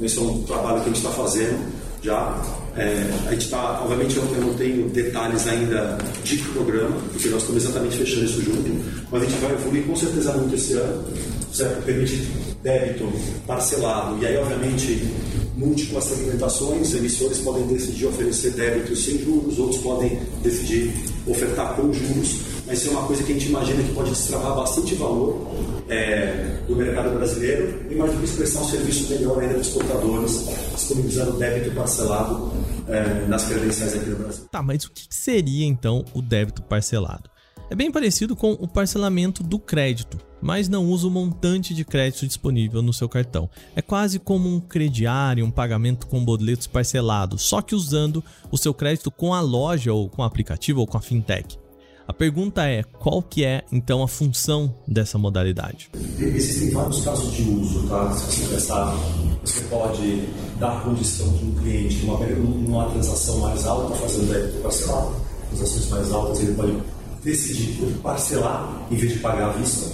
Esse 0.00 0.18
é 0.18 0.22
um 0.22 0.44
trabalho 0.44 0.76
que 0.76 0.90
a 0.90 0.92
gente 0.92 0.98
está 0.98 1.10
fazendo 1.10 1.72
já. 2.00 2.40
É, 2.76 3.10
a 3.26 3.32
gente 3.32 3.46
está, 3.46 3.80
obviamente, 3.82 4.16
eu 4.16 4.40
não 4.40 4.54
tenho 4.54 4.88
detalhes 4.88 5.48
ainda 5.48 5.98
de 6.22 6.38
programa, 6.38 6.96
porque 7.10 7.28
nós 7.28 7.42
estamos 7.42 7.64
exatamente 7.64 7.96
fechando 7.96 8.24
isso 8.24 8.40
junto, 8.40 8.70
mas 9.10 9.20
a 9.20 9.26
gente 9.26 9.40
vai 9.40 9.50
evoluir 9.50 9.84
com 9.84 9.96
certeza 9.96 10.32
muito 10.34 10.54
esse 10.54 10.74
ano, 10.74 11.04
certo? 11.52 11.84
Permite 11.84 12.53
débito 12.64 13.12
parcelado, 13.46 14.16
e 14.22 14.26
aí, 14.26 14.38
obviamente, 14.38 15.06
múltiplas 15.54 16.04
segmentações, 16.04 16.94
emissores 16.94 17.38
podem 17.40 17.66
decidir 17.66 18.06
oferecer 18.06 18.52
débito 18.52 18.96
sem 18.96 19.18
juros, 19.18 19.58
outros 19.58 19.82
podem 19.82 20.18
decidir 20.42 20.90
ofertar 21.26 21.76
com 21.76 21.92
juros, 21.92 22.40
mas 22.66 22.78
isso 22.78 22.88
é 22.88 22.92
uma 22.92 23.06
coisa 23.06 23.22
que 23.22 23.32
a 23.32 23.34
gente 23.34 23.48
imagina 23.48 23.82
que 23.82 23.92
pode 23.92 24.10
destravar 24.10 24.56
bastante 24.56 24.94
valor 24.94 25.46
é, 25.90 26.58
do 26.66 26.74
mercado 26.74 27.14
brasileiro 27.14 27.82
e 27.90 27.94
mais 27.94 28.10
do 28.10 28.18
que 28.18 28.24
expressar 28.24 28.62
um 28.62 28.64
serviço 28.64 29.12
melhor 29.12 29.38
ainda 29.40 29.58
dos 29.58 29.66
exportadores, 29.66 30.48
disponibilizando 30.74 31.32
débito 31.32 31.70
parcelado 31.74 32.50
é, 32.88 33.26
nas 33.28 33.44
credenciais 33.44 33.94
aqui 33.94 34.08
no 34.08 34.16
Brasil. 34.16 34.44
Tá, 34.50 34.62
mas 34.62 34.84
o 34.84 34.90
que 34.90 35.06
seria 35.10 35.66
então 35.66 36.02
o 36.14 36.22
débito 36.22 36.62
parcelado? 36.62 37.33
É 37.70 37.74
bem 37.74 37.90
parecido 37.90 38.36
com 38.36 38.52
o 38.52 38.68
parcelamento 38.68 39.42
do 39.42 39.58
crédito, 39.58 40.18
mas 40.40 40.68
não 40.68 40.86
usa 40.86 41.06
o 41.06 41.10
montante 41.10 41.72
de 41.72 41.84
crédito 41.84 42.26
disponível 42.26 42.82
no 42.82 42.92
seu 42.92 43.08
cartão. 43.08 43.48
É 43.74 43.80
quase 43.80 44.18
como 44.18 44.48
um 44.48 44.60
crediário, 44.60 45.44
um 45.44 45.50
pagamento 45.50 46.06
com 46.06 46.22
boletos 46.22 46.66
parcelados, 46.66 47.42
só 47.42 47.62
que 47.62 47.74
usando 47.74 48.22
o 48.50 48.58
seu 48.58 48.74
crédito 48.74 49.10
com 49.10 49.32
a 49.32 49.40
loja 49.40 49.94
ou 49.94 50.10
com 50.10 50.20
o 50.20 50.24
aplicativo 50.24 50.80
ou 50.80 50.86
com 50.86 50.98
a 50.98 51.00
fintech. 51.00 51.58
A 52.06 52.12
pergunta 52.12 52.68
é, 52.68 52.82
qual 52.82 53.22
que 53.22 53.46
é 53.46 53.64
então 53.72 54.02
a 54.02 54.08
função 54.08 54.74
dessa 54.86 55.16
modalidade? 55.16 55.90
Existem 56.18 56.70
vários 56.70 57.02
casos 57.02 57.32
de 57.32 57.42
uso, 57.44 57.88
tá? 57.88 58.12
Se 58.12 58.42
você 58.42 58.54
pensar, 58.54 58.94
você 59.42 59.62
pode 59.64 60.28
dar 60.60 60.84
condição 60.84 61.32
de 61.32 61.46
um 61.46 61.54
cliente 61.54 62.04
numa, 62.04 62.18
numa 62.26 62.90
transação 62.90 63.38
mais 63.38 63.64
alta, 63.66 63.94
fazendo 63.94 64.30
débito 64.30 64.60
parcelado, 64.60 65.16
transações 65.48 65.88
mais 65.88 66.12
altas, 66.12 66.40
ele 66.40 66.52
pode 66.52 66.78
decidir 67.24 67.78
por 67.78 67.88
parcelar 68.02 68.86
em 68.90 68.96
vez 68.96 69.14
de 69.14 69.18
pagar 69.18 69.48
à 69.48 69.52
vista. 69.52 69.90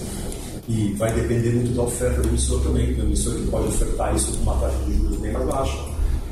E 0.68 0.94
vai 0.98 1.12
depender 1.12 1.50
muito 1.52 1.74
da 1.74 1.82
oferta 1.82 2.20
do 2.20 2.28
emissor 2.28 2.60
também, 2.62 2.92
o 2.92 3.00
emissor 3.00 3.34
que 3.34 3.46
pode 3.48 3.68
ofertar 3.68 4.14
isso 4.14 4.32
com 4.32 4.42
uma 4.42 4.54
taxa 4.56 4.76
de 4.86 4.96
juros 4.96 5.16
bem 5.16 5.32
mais 5.32 5.46
baixa. 5.46 5.78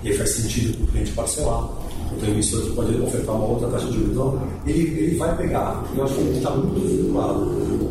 E 0.02 0.08
aí 0.08 0.16
faz 0.16 0.30
sentido 0.30 0.76
para 0.76 0.84
o 0.84 0.86
cliente 0.88 1.12
parcelar. 1.12 1.68
Então 2.16 2.28
o 2.28 2.32
emissor 2.32 2.62
que 2.62 2.70
pode 2.70 3.00
ofertar 3.00 3.34
uma 3.34 3.46
outra 3.46 3.68
taxa 3.68 3.86
de 3.86 3.94
juros. 3.94 4.10
Então 4.12 4.42
ele, 4.66 4.80
ele 4.80 5.16
vai 5.16 5.36
pegar, 5.36 5.84
eu 5.96 6.04
acho 6.04 6.14
que 6.14 6.20
ele 6.20 6.36
está 6.38 6.50
muito 6.50 6.80
vinculado 6.80 7.50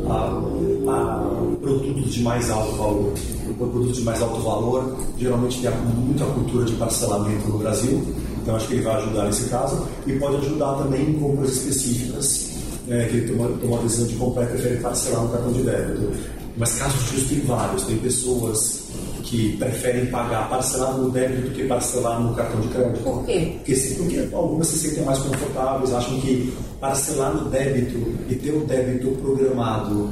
a, 0.09 0.91
a 0.91 1.57
produtos 1.61 2.13
de 2.13 2.23
mais 2.23 2.49
alto 2.49 2.75
valor. 2.77 3.13
Produtos 3.57 3.97
de 3.97 4.03
mais 4.03 4.21
alto 4.21 4.41
valor 4.41 4.95
geralmente 5.17 5.59
tem 5.59 5.71
muita 5.71 6.25
cultura 6.25 6.63
de 6.63 6.73
parcelamento 6.73 7.47
no 7.49 7.57
Brasil, 7.57 8.05
então 8.41 8.55
acho 8.55 8.67
que 8.67 8.75
ele 8.75 8.83
vai 8.83 8.95
ajudar 8.97 9.25
nesse 9.25 9.49
caso 9.49 9.85
e 10.05 10.13
pode 10.13 10.37
ajudar 10.37 10.75
também 10.75 11.09
em 11.09 11.13
compras 11.19 11.51
específicas 11.53 12.46
é, 12.89 13.05
que 13.05 13.17
ele 13.17 13.33
toma, 13.33 13.49
toma 13.57 13.79
a 13.79 13.83
decisão 13.83 14.07
de 14.07 14.15
comprar 14.15 14.43
e 14.43 14.47
prefere 14.47 14.77
parcelar 14.77 15.23
no 15.23 15.29
cartão 15.29 15.53
de 15.53 15.63
débito. 15.63 16.11
Mas 16.57 16.73
casos 16.73 17.09
de 17.09 17.17
uso 17.17 17.29
tem 17.29 17.39
vários. 17.41 17.83
Tem 17.83 17.97
pessoas 17.97 18.87
que 19.23 19.57
preferem 19.57 20.05
pagar 20.07 20.49
parcelado 20.49 21.03
no 21.03 21.11
débito 21.11 21.49
do 21.49 21.53
que 21.53 21.65
parcelar 21.65 22.19
no 22.21 22.33
cartão 22.33 22.61
de 22.61 22.67
crédito. 22.69 23.03
Por 23.03 23.25
quê? 23.25 23.53
Porque, 23.57 23.75
porque 23.97 24.35
algumas 24.35 24.67
se 24.67 24.77
sentem 24.77 25.03
mais 25.03 25.19
confortáveis, 25.19 25.93
acham 25.93 26.19
que 26.21 26.53
parcelar 26.79 27.35
no 27.35 27.49
débito 27.49 27.97
e 28.29 28.35
ter 28.35 28.51
o 28.51 28.61
débito 28.61 29.09
programado 29.21 30.09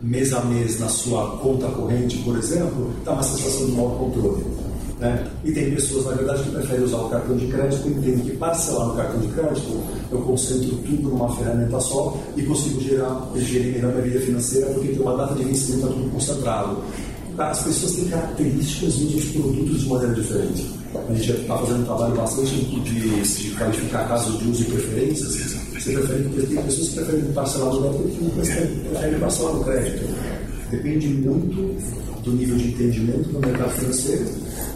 mês 0.00 0.32
a 0.34 0.44
mês 0.44 0.78
na 0.78 0.88
sua 0.88 1.38
conta 1.38 1.66
corrente, 1.68 2.18
por 2.18 2.36
exemplo, 2.36 2.92
dá 3.04 3.12
uma 3.12 3.22
sensação 3.22 3.66
de 3.66 3.72
maior 3.72 3.98
controle. 3.98 4.44
Né? 4.98 5.26
E 5.44 5.52
tem 5.52 5.74
pessoas, 5.74 6.06
na 6.06 6.12
verdade, 6.12 6.42
que 6.44 6.50
preferem 6.50 6.84
usar 6.84 6.98
o 6.98 7.08
cartão 7.08 7.36
de 7.36 7.46
crédito 7.48 7.88
entendem 7.88 8.24
que 8.24 8.36
parcelar 8.36 8.88
no 8.88 8.94
cartão 8.94 9.20
de 9.20 9.28
crédito 9.28 9.82
eu 10.10 10.18
concentro 10.20 10.76
tudo 10.76 11.08
numa 11.08 11.34
ferramenta 11.36 11.80
só 11.80 12.16
e 12.36 12.42
consigo 12.42 12.80
gerar, 12.80 13.28
gerir 13.36 13.74
melhor 13.74 13.92
minha 13.92 14.04
vida 14.04 14.20
financeira 14.20 14.66
porque 14.68 14.88
tem 14.88 15.00
uma 15.00 15.16
data 15.16 15.34
de 15.34 15.44
vencimento 15.44 15.88
tudo 15.88 16.10
concentrado. 16.10 16.78
As 17.36 17.64
pessoas 17.64 17.92
têm 17.96 18.04
características 18.04 18.94
e 18.94 19.04
usam 19.04 19.18
os 19.18 19.24
produtos 19.24 19.80
de 19.80 19.88
maneira 19.88 20.14
diferente. 20.14 20.70
A 20.94 21.12
gente 21.12 21.32
está 21.32 21.58
fazendo 21.58 21.80
um 21.80 21.84
trabalho 21.84 22.14
bastante 22.14 22.54
de, 22.54 23.22
de 23.22 23.50
qualificar 23.56 24.06
casos 24.06 24.38
de 24.38 24.48
uso 24.48 24.62
e 24.62 24.66
preferências. 24.66 25.54
Você 25.72 25.92
prefere, 25.92 26.46
tem 26.46 26.62
pessoas 26.62 26.88
que 26.88 26.94
preferem 26.94 27.32
parcelar 27.32 27.74
no 27.74 27.82
débito 27.82 28.24
e 28.24 28.30
preferem, 28.30 28.78
preferem 28.90 29.18
parcelar 29.18 29.54
no 29.54 29.64
crédito. 29.64 30.53
Depende 30.70 31.08
muito 31.08 32.22
do 32.22 32.32
nível 32.32 32.56
de 32.56 32.68
entendimento 32.68 33.28
do 33.28 33.40
mercado 33.40 33.70
financeiro 33.72 34.24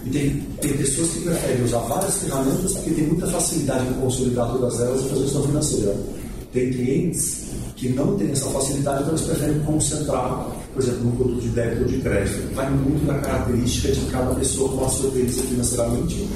e 0.04 0.10
tem, 0.10 0.40
tem 0.60 0.76
pessoas 0.76 1.08
que 1.10 1.20
preferem 1.20 1.64
usar 1.64 1.78
várias 1.80 2.14
ferramentas 2.18 2.72
porque 2.74 2.90
tem 2.90 3.06
muita 3.06 3.26
facilidade 3.26 3.86
em 3.88 3.92
consolidar 3.94 4.50
todas 4.52 4.80
elas 4.80 5.04
e 5.04 5.08
fazer 5.08 5.22
gestão 5.22 5.42
financeira. 5.42 5.96
Tem 6.52 6.72
clientes 6.72 7.46
que 7.76 7.90
não 7.90 8.16
têm 8.16 8.30
essa 8.30 8.46
facilidade, 8.46 9.02
então 9.02 9.14
eles 9.14 9.26
preferem 9.26 9.60
concentrar, 9.60 10.50
por 10.72 10.82
exemplo, 10.82 11.04
no 11.04 11.12
produto 11.12 11.40
de 11.42 11.48
débito 11.48 11.82
ou 11.82 11.88
de 11.88 11.98
crédito. 11.98 12.54
Vai 12.54 12.70
muito 12.70 13.06
da 13.06 13.14
característica 13.18 13.92
de 13.92 14.00
cada 14.06 14.34
pessoa 14.34 14.70
com 14.70 14.84
a 14.84 14.88
sua 14.88 15.08
experiência 15.08 15.42
financeiramente 15.42 16.28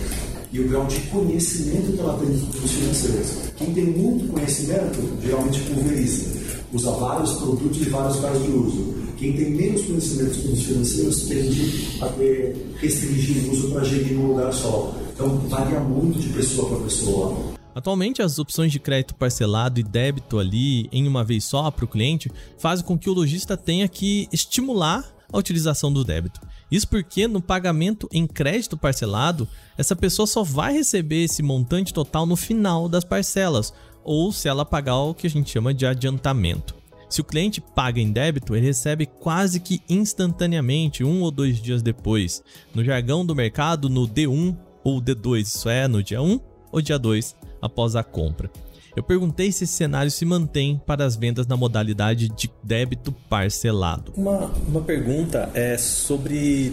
e 0.52 0.60
o 0.60 0.68
grau 0.68 0.86
de 0.86 1.00
conhecimento 1.00 1.92
que 1.92 2.00
ela 2.00 2.18
tem 2.18 2.28
dos 2.28 2.70
financeiros. 2.70 3.28
Quem 3.56 3.72
tem 3.72 3.84
muito 3.84 4.30
conhecimento, 4.30 5.00
geralmente 5.22 5.60
pulveriza, 5.60 6.26
usa 6.74 6.90
vários 6.90 7.32
produtos 7.34 7.80
e 7.80 7.90
vários 7.90 8.20
casos 8.20 8.42
de 8.44 8.50
uso. 8.52 9.01
Quem 9.22 9.34
tem 9.34 9.50
menos 9.50 9.82
conhecimento 9.82 10.30
dos 10.30 10.38
produtos 10.38 10.64
financeiros 10.64 11.22
tende 11.28 12.02
a 12.02 12.08
ter, 12.08 12.56
restringir 12.80 13.44
o 13.44 13.52
uso 13.52 13.70
para 13.70 13.84
gerir 13.84 14.14
num 14.14 14.26
lugar 14.26 14.52
só. 14.52 14.96
Então, 15.14 15.38
varia 15.48 15.78
muito 15.78 16.18
de 16.18 16.28
pessoa 16.30 16.70
para 16.70 16.80
pessoa. 16.80 17.54
Atualmente, 17.72 18.20
as 18.20 18.40
opções 18.40 18.72
de 18.72 18.80
crédito 18.80 19.14
parcelado 19.14 19.78
e 19.78 19.84
débito 19.84 20.40
ali 20.40 20.88
em 20.90 21.06
uma 21.06 21.22
vez 21.22 21.44
só 21.44 21.70
para 21.70 21.84
o 21.84 21.88
cliente 21.88 22.32
fazem 22.58 22.84
com 22.84 22.98
que 22.98 23.08
o 23.08 23.12
lojista 23.12 23.56
tenha 23.56 23.86
que 23.86 24.26
estimular 24.32 25.08
a 25.32 25.38
utilização 25.38 25.92
do 25.92 26.02
débito. 26.02 26.40
Isso 26.68 26.88
porque 26.88 27.28
no 27.28 27.40
pagamento 27.40 28.08
em 28.12 28.26
crédito 28.26 28.76
parcelado, 28.76 29.46
essa 29.78 29.94
pessoa 29.94 30.26
só 30.26 30.42
vai 30.42 30.72
receber 30.72 31.22
esse 31.22 31.44
montante 31.44 31.94
total 31.94 32.26
no 32.26 32.34
final 32.34 32.88
das 32.88 33.04
parcelas, 33.04 33.72
ou 34.02 34.32
se 34.32 34.48
ela 34.48 34.64
pagar 34.64 34.96
o 34.96 35.14
que 35.14 35.28
a 35.28 35.30
gente 35.30 35.48
chama 35.48 35.72
de 35.72 35.86
adiantamento. 35.86 36.81
Se 37.12 37.20
o 37.20 37.24
cliente 37.24 37.60
paga 37.60 38.00
em 38.00 38.10
débito, 38.10 38.56
ele 38.56 38.64
recebe 38.64 39.04
quase 39.04 39.60
que 39.60 39.82
instantaneamente, 39.86 41.04
um 41.04 41.20
ou 41.20 41.30
dois 41.30 41.60
dias 41.60 41.82
depois. 41.82 42.42
No 42.74 42.82
jargão 42.82 43.22
do 43.22 43.36
mercado, 43.36 43.90
no 43.90 44.08
D1 44.08 44.56
ou 44.82 44.98
D2, 44.98 45.42
isso 45.42 45.68
é, 45.68 45.86
no 45.86 46.02
dia 46.02 46.22
1 46.22 46.40
ou 46.72 46.80
dia 46.80 46.98
2 46.98 47.36
após 47.60 47.96
a 47.96 48.02
compra. 48.02 48.50
Eu 48.96 49.02
perguntei 49.02 49.52
se 49.52 49.64
esse 49.64 49.74
cenário 49.74 50.10
se 50.10 50.24
mantém 50.24 50.80
para 50.86 51.04
as 51.04 51.14
vendas 51.14 51.46
na 51.46 51.54
modalidade 51.54 52.30
de 52.30 52.50
débito 52.62 53.12
parcelado. 53.28 54.14
Uma, 54.16 54.50
uma 54.66 54.80
pergunta 54.80 55.50
é 55.52 55.76
sobre 55.76 56.72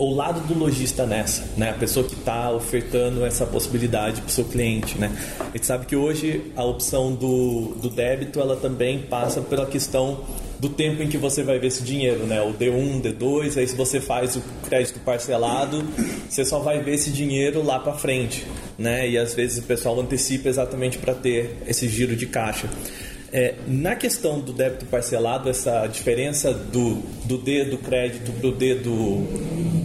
o 0.00 0.14
lado 0.14 0.40
do 0.48 0.58
lojista 0.58 1.04
nessa, 1.04 1.44
né? 1.58 1.70
A 1.70 1.74
pessoa 1.74 2.06
que 2.06 2.14
está 2.14 2.50
ofertando 2.50 3.22
essa 3.22 3.44
possibilidade 3.44 4.22
para 4.22 4.28
o 4.28 4.32
seu 4.32 4.46
cliente, 4.46 4.96
né? 4.96 5.12
A 5.38 5.52
gente 5.52 5.66
sabe 5.66 5.84
que 5.84 5.94
hoje 5.94 6.50
a 6.56 6.64
opção 6.64 7.12
do, 7.12 7.74
do 7.74 7.90
débito 7.90 8.40
ela 8.40 8.56
também 8.56 9.00
passa 9.00 9.42
pela 9.42 9.66
questão 9.66 10.24
do 10.58 10.70
tempo 10.70 11.02
em 11.02 11.08
que 11.08 11.18
você 11.18 11.42
vai 11.42 11.58
ver 11.58 11.66
esse 11.66 11.82
dinheiro, 11.82 12.24
né? 12.24 12.40
O 12.40 12.54
D1, 12.54 13.02
D2, 13.02 13.58
aí 13.58 13.68
se 13.68 13.76
você 13.76 14.00
faz 14.00 14.36
o 14.36 14.42
crédito 14.66 14.98
parcelado, 15.00 15.84
você 16.26 16.46
só 16.46 16.60
vai 16.60 16.82
ver 16.82 16.94
esse 16.94 17.10
dinheiro 17.10 17.62
lá 17.62 17.78
para 17.78 17.92
frente, 17.92 18.46
né? 18.78 19.06
E 19.06 19.18
às 19.18 19.34
vezes 19.34 19.58
o 19.58 19.66
pessoal 19.66 20.00
antecipa 20.00 20.48
exatamente 20.48 20.96
para 20.96 21.12
ter 21.12 21.58
esse 21.66 21.86
giro 21.86 22.16
de 22.16 22.26
caixa. 22.26 22.70
É, 23.32 23.54
na 23.68 23.94
questão 23.94 24.40
do 24.40 24.52
débito 24.52 24.86
parcelado, 24.86 25.48
essa 25.48 25.86
diferença 25.86 26.52
do, 26.52 26.96
do 27.24 27.38
D 27.38 27.64
do 27.64 27.78
crédito 27.78 28.32
para 28.32 28.48
o 28.48 28.52
D 28.52 28.74
do, 28.74 29.24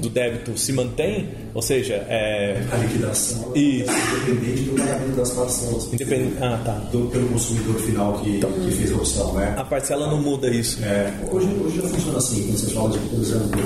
do 0.05 0.09
débito 0.09 0.57
se 0.57 0.71
mantém? 0.71 1.29
Ou 1.53 1.61
seja, 1.61 1.95
é... 2.07 2.61
a 2.71 2.77
liquidação 2.77 3.51
é 3.55 3.59
independente 3.59 4.61
do 4.63 4.75
pagamento 4.75 5.15
das 5.15 5.31
parcelas. 5.31 5.93
Independente... 5.93 6.35
Ah, 6.41 6.61
tá. 6.63 6.73
Do, 6.91 7.07
pelo 7.07 7.27
consumidor 7.29 7.75
final 7.81 8.13
que, 8.19 8.37
então, 8.37 8.51
que 8.51 8.71
fez 8.71 8.91
a 8.91 8.95
opção, 8.95 9.33
né? 9.33 9.55
A 9.57 9.63
parcela 9.63 10.07
não 10.07 10.21
muda 10.21 10.49
isso. 10.49 10.83
É, 10.83 11.11
hoje, 11.31 11.47
hoje 11.63 11.81
já 11.81 11.87
funciona 11.87 12.17
assim, 12.17 12.43
quando 12.43 12.59
você 12.59 12.73
fala 12.73 12.89
de, 12.89 12.99
por 12.99 13.19
exemplo, 13.19 13.61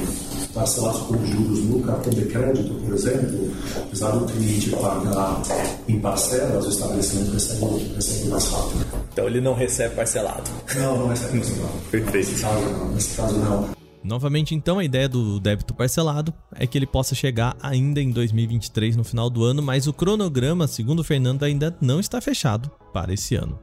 parcelados 0.54 1.02
com 1.02 1.26
juros 1.26 1.60
no 1.66 1.80
cartão 1.82 2.14
de 2.14 2.26
crédito, 2.26 2.74
por 2.74 2.94
exemplo, 2.94 3.52
apesar 3.78 4.12
do 4.12 4.26
cliente 4.26 4.70
pagar 4.70 5.42
em 5.88 6.00
parcelas, 6.00 6.66
o 6.66 6.70
estabelecimento 6.70 7.34
recebe, 7.34 7.92
recebe 7.96 8.30
mais 8.30 8.48
rápido. 8.48 8.86
Então 9.12 9.28
ele 9.28 9.42
não 9.42 9.54
recebe 9.54 9.96
parcelado. 9.96 10.50
Não, 10.76 11.00
não 11.00 11.08
recebe 11.08 11.40
parcelado. 11.40 11.74
Perfeito. 11.92 12.30
Nesse 12.30 12.42
caso 12.42 12.62
não. 12.62 12.90
Nesse 12.90 13.16
caso 13.16 13.38
não. 13.38 13.79
Novamente, 14.04 14.56
então, 14.56 14.80
a 14.80 14.84
ideia 14.84 15.10
do 15.10 15.40
débito 15.40 15.74
parcelado 15.74 16.34
é 16.56 16.66
que 16.66 16.78
ele 16.78 16.88
possa 16.88 17.14
chegar 17.14 17.56
ainda 17.62 18.02
em 18.02 18.12
2023, 18.12 18.96
no 18.96 19.04
final 19.04 19.30
do 19.30 19.44
ano, 19.44 19.62
mas 19.62 19.88
o 19.88 19.94
cronograma, 19.94 20.68
segundo 20.68 21.00
o 21.00 21.04
Fernando, 21.04 21.44
ainda 21.44 21.76
não 21.82 22.00
está 22.00 22.22
fechado 22.22 22.72
para 22.94 23.14
esse 23.14 23.36
ano. 23.36 23.60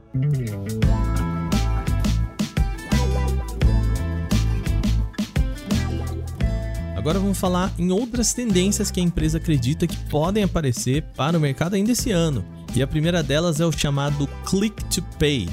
Agora 6.95 7.19
vamos 7.19 7.39
falar 7.39 7.73
em 7.79 7.89
outras 7.89 8.33
tendências 8.33 8.91
que 8.91 8.99
a 8.99 9.03
empresa 9.03 9.37
acredita 9.37 9.87
que 9.87 9.95
podem 10.09 10.43
aparecer 10.43 11.03
para 11.15 11.37
o 11.37 11.41
mercado 11.41 11.75
ainda 11.75 11.93
esse 11.93 12.11
ano. 12.11 12.43
E 12.75 12.81
a 12.81 12.87
primeira 12.87 13.23
delas 13.23 13.59
é 13.61 13.65
o 13.65 13.71
chamado 13.71 14.27
Click 14.45 14.83
to 14.85 15.01
Pay, 15.17 15.47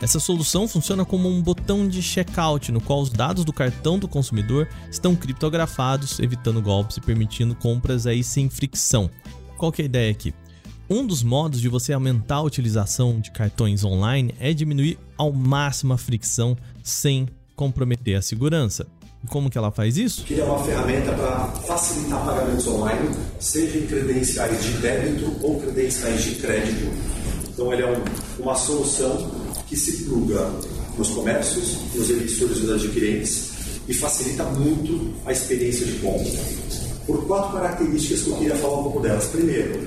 essa 0.00 0.20
solução 0.20 0.68
funciona 0.68 1.04
como 1.04 1.28
um 1.28 1.42
botão 1.42 1.88
de 1.88 2.00
checkout 2.02 2.70
no 2.70 2.80
qual 2.80 3.00
os 3.00 3.10
dados 3.10 3.44
do 3.44 3.52
cartão 3.52 3.98
do 3.98 4.06
consumidor 4.06 4.68
estão 4.90 5.16
criptografados, 5.16 6.20
evitando 6.20 6.62
golpes 6.62 6.96
e 6.96 7.00
permitindo 7.00 7.54
compras 7.54 8.06
aí 8.06 8.22
sem 8.22 8.48
fricção. 8.48 9.10
Qual 9.56 9.72
que 9.72 9.82
é 9.82 9.84
a 9.84 9.86
ideia 9.86 10.10
aqui? 10.10 10.32
Um 10.88 11.06
dos 11.06 11.22
modos 11.22 11.60
de 11.60 11.68
você 11.68 11.92
aumentar 11.92 12.36
a 12.36 12.42
utilização 12.42 13.20
de 13.20 13.30
cartões 13.30 13.84
online 13.84 14.34
é 14.40 14.54
diminuir 14.54 14.98
ao 15.18 15.32
máximo 15.32 15.92
a 15.92 15.98
fricção 15.98 16.56
sem 16.82 17.28
comprometer 17.54 18.16
a 18.16 18.22
segurança. 18.22 18.86
E 19.22 19.26
como 19.26 19.50
que 19.50 19.58
ela 19.58 19.70
faz 19.72 19.98
isso? 19.98 20.24
Que 20.24 20.40
é 20.40 20.44
uma 20.44 20.62
ferramenta 20.64 21.12
para 21.12 21.46
facilitar 21.66 22.24
pagamentos 22.24 22.66
online, 22.68 23.10
seja 23.40 23.78
em 23.78 23.86
credenciais 23.86 24.64
de 24.64 24.70
débito 24.78 25.36
ou 25.42 25.60
credenciais 25.60 26.22
de 26.22 26.36
crédito. 26.36 26.86
Então 27.52 27.72
ele 27.72 27.82
é 27.82 27.90
um, 27.90 28.42
uma 28.42 28.54
solução 28.54 29.30
que 29.68 29.76
se 29.76 30.04
pluga 30.04 30.50
nos 30.96 31.10
comércios, 31.10 31.76
nos 31.94 32.10
emissores 32.10 32.58
e 32.58 32.60
nos 32.62 32.84
adquirentes 32.84 33.50
e 33.86 33.94
facilita 33.94 34.44
muito 34.44 35.14
a 35.24 35.32
experiência 35.32 35.86
de 35.86 35.92
compra. 36.00 36.30
Por 37.06 37.26
quatro 37.26 37.56
características 37.56 38.22
que 38.22 38.30
eu 38.30 38.36
queria 38.36 38.56
falar 38.56 38.80
um 38.80 38.82
pouco 38.84 39.00
delas. 39.00 39.26
Primeiro, 39.26 39.80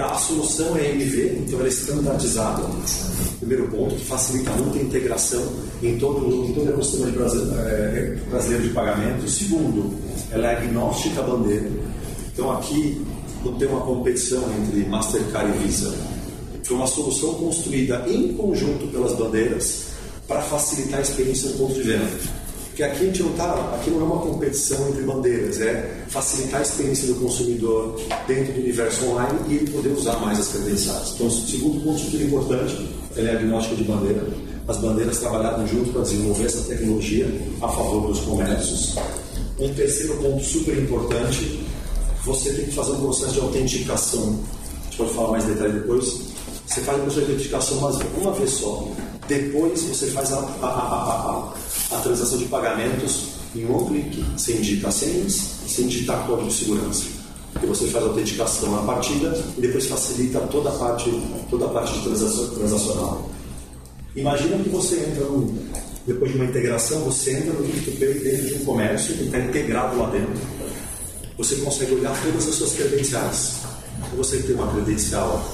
a 0.00 0.14
solução 0.14 0.76
é 0.76 0.90
MV, 0.92 1.38
então 1.40 1.58
ela 1.58 1.68
é 1.68 1.70
estandardizada. 1.70 2.62
Primeiro 3.38 3.68
ponto, 3.68 3.94
que 3.94 4.04
facilita 4.04 4.50
muito 4.52 4.78
a 4.78 4.82
integração 4.82 5.44
em 5.82 5.98
todo, 5.98 6.46
em 6.46 6.54
todo 6.54 6.66
o 6.66 6.70
ecossistema 6.70 7.26
é, 7.66 8.16
brasileiro 8.30 8.68
de 8.68 8.70
pagamento. 8.70 9.28
Segundo, 9.28 9.94
ela 10.30 10.52
é 10.52 10.56
agnóstica 10.56 11.20
à 11.20 11.24
bandeira. 11.24 11.70
Então 12.32 12.50
aqui 12.52 13.04
não 13.44 13.54
tem 13.58 13.68
uma 13.68 13.80
competição 13.80 14.42
entre 14.62 14.88
Mastercard 14.88 15.52
e 15.56 15.66
Visa 15.66 16.13
foi 16.64 16.76
uma 16.76 16.86
solução 16.86 17.34
construída 17.34 18.04
em 18.08 18.32
conjunto 18.34 18.86
pelas 18.88 19.12
bandeiras 19.14 19.84
para 20.26 20.40
facilitar 20.40 21.00
a 21.00 21.02
experiência 21.02 21.50
do 21.50 21.58
ponto 21.58 21.74
de 21.74 21.82
venda. 21.82 22.08
Porque 22.68 22.82
aqui 22.82 23.02
a 23.02 23.06
gente 23.06 23.22
não 23.22 23.32
tá, 23.34 23.52
aqui 23.78 23.90
não 23.90 24.00
é 24.00 24.04
uma 24.04 24.20
competição 24.20 24.88
entre 24.88 25.02
bandeiras, 25.02 25.60
é 25.60 26.04
facilitar 26.08 26.60
a 26.60 26.62
experiência 26.62 27.06
do 27.06 27.14
consumidor 27.16 28.00
dentro 28.26 28.52
do 28.54 28.60
universo 28.60 29.04
online 29.06 29.38
e 29.48 29.54
ele 29.54 29.70
poder 29.70 29.90
usar 29.90 30.16
mais 30.18 30.40
as 30.40 30.48
credenciais. 30.48 31.12
Então, 31.14 31.30
segundo 31.30 31.84
ponto 31.84 32.00
super 32.00 32.20
importante, 32.22 32.88
é 33.16 33.28
a 33.28 33.32
agnóstica 33.34 33.76
de 33.76 33.84
bandeira. 33.84 34.26
As 34.66 34.78
bandeiras 34.78 35.18
trabalharam 35.18 35.66
junto 35.68 35.92
para 35.92 36.02
desenvolver 36.02 36.46
essa 36.46 36.62
tecnologia 36.62 37.28
a 37.60 37.68
favor 37.68 38.08
dos 38.08 38.20
comércios. 38.20 38.96
Um 39.60 39.72
terceiro 39.74 40.16
ponto 40.16 40.42
super 40.42 40.76
importante, 40.76 41.60
você 42.24 42.52
tem 42.54 42.64
que 42.64 42.72
fazer 42.72 42.92
um 42.92 43.00
processo 43.02 43.34
de 43.34 43.40
autenticação. 43.40 44.40
A 44.80 44.84
gente 44.86 44.96
pode 44.96 45.12
falar 45.12 45.30
mais 45.32 45.44
detalhe 45.44 45.74
depois 45.74 46.33
você 46.66 46.80
faz 46.80 47.02
a 47.02 47.10
sua 47.10 47.22
identificação 47.22 47.78
uma, 47.78 47.90
uma 47.90 48.32
vez 48.32 48.50
só. 48.50 48.88
Depois 49.28 49.82
você 49.82 50.06
faz 50.08 50.32
a, 50.32 50.38
a, 50.38 50.66
a, 50.66 51.54
a 51.96 52.00
transação 52.00 52.38
de 52.38 52.46
pagamentos 52.46 53.34
em 53.54 53.64
um 53.66 53.86
clique, 53.86 54.24
sem 54.36 54.56
digitar 54.56 54.92
senhas, 54.92 55.32
sem 55.66 55.86
digitar 55.86 56.26
código 56.26 56.48
de 56.48 56.54
segurança. 56.54 57.04
E 57.62 57.66
você 57.66 57.86
faz 57.86 58.04
a 58.04 58.08
autenticação 58.08 58.72
na 58.72 58.82
partida 58.82 59.38
e 59.56 59.60
depois 59.60 59.86
facilita 59.86 60.40
toda 60.40 60.70
a 60.70 60.72
parte, 60.72 61.10
toda 61.48 61.66
a 61.66 61.68
parte 61.68 62.02
transacional. 62.02 63.30
Imagina 64.16 64.58
que 64.58 64.68
você 64.68 64.96
entra 64.96 65.24
no, 65.24 65.54
depois 66.06 66.32
de 66.32 66.38
uma 66.38 66.46
integração, 66.46 67.00
você 67.00 67.32
entra 67.32 67.52
no 67.52 67.64
Gift2Pay 67.64 68.22
dentro 68.22 68.46
de 68.46 68.54
um 68.54 68.64
comércio 68.64 69.14
que 69.14 69.24
está 69.24 69.38
integrado 69.38 69.96
lá 69.98 70.10
dentro. 70.10 70.34
Você 71.38 71.56
consegue 71.56 71.94
olhar 71.94 72.14
todas 72.22 72.48
as 72.48 72.54
suas 72.54 72.72
credenciais. 72.74 73.60
Você 74.16 74.38
tem 74.38 74.54
uma 74.54 74.70
credencial 74.72 75.44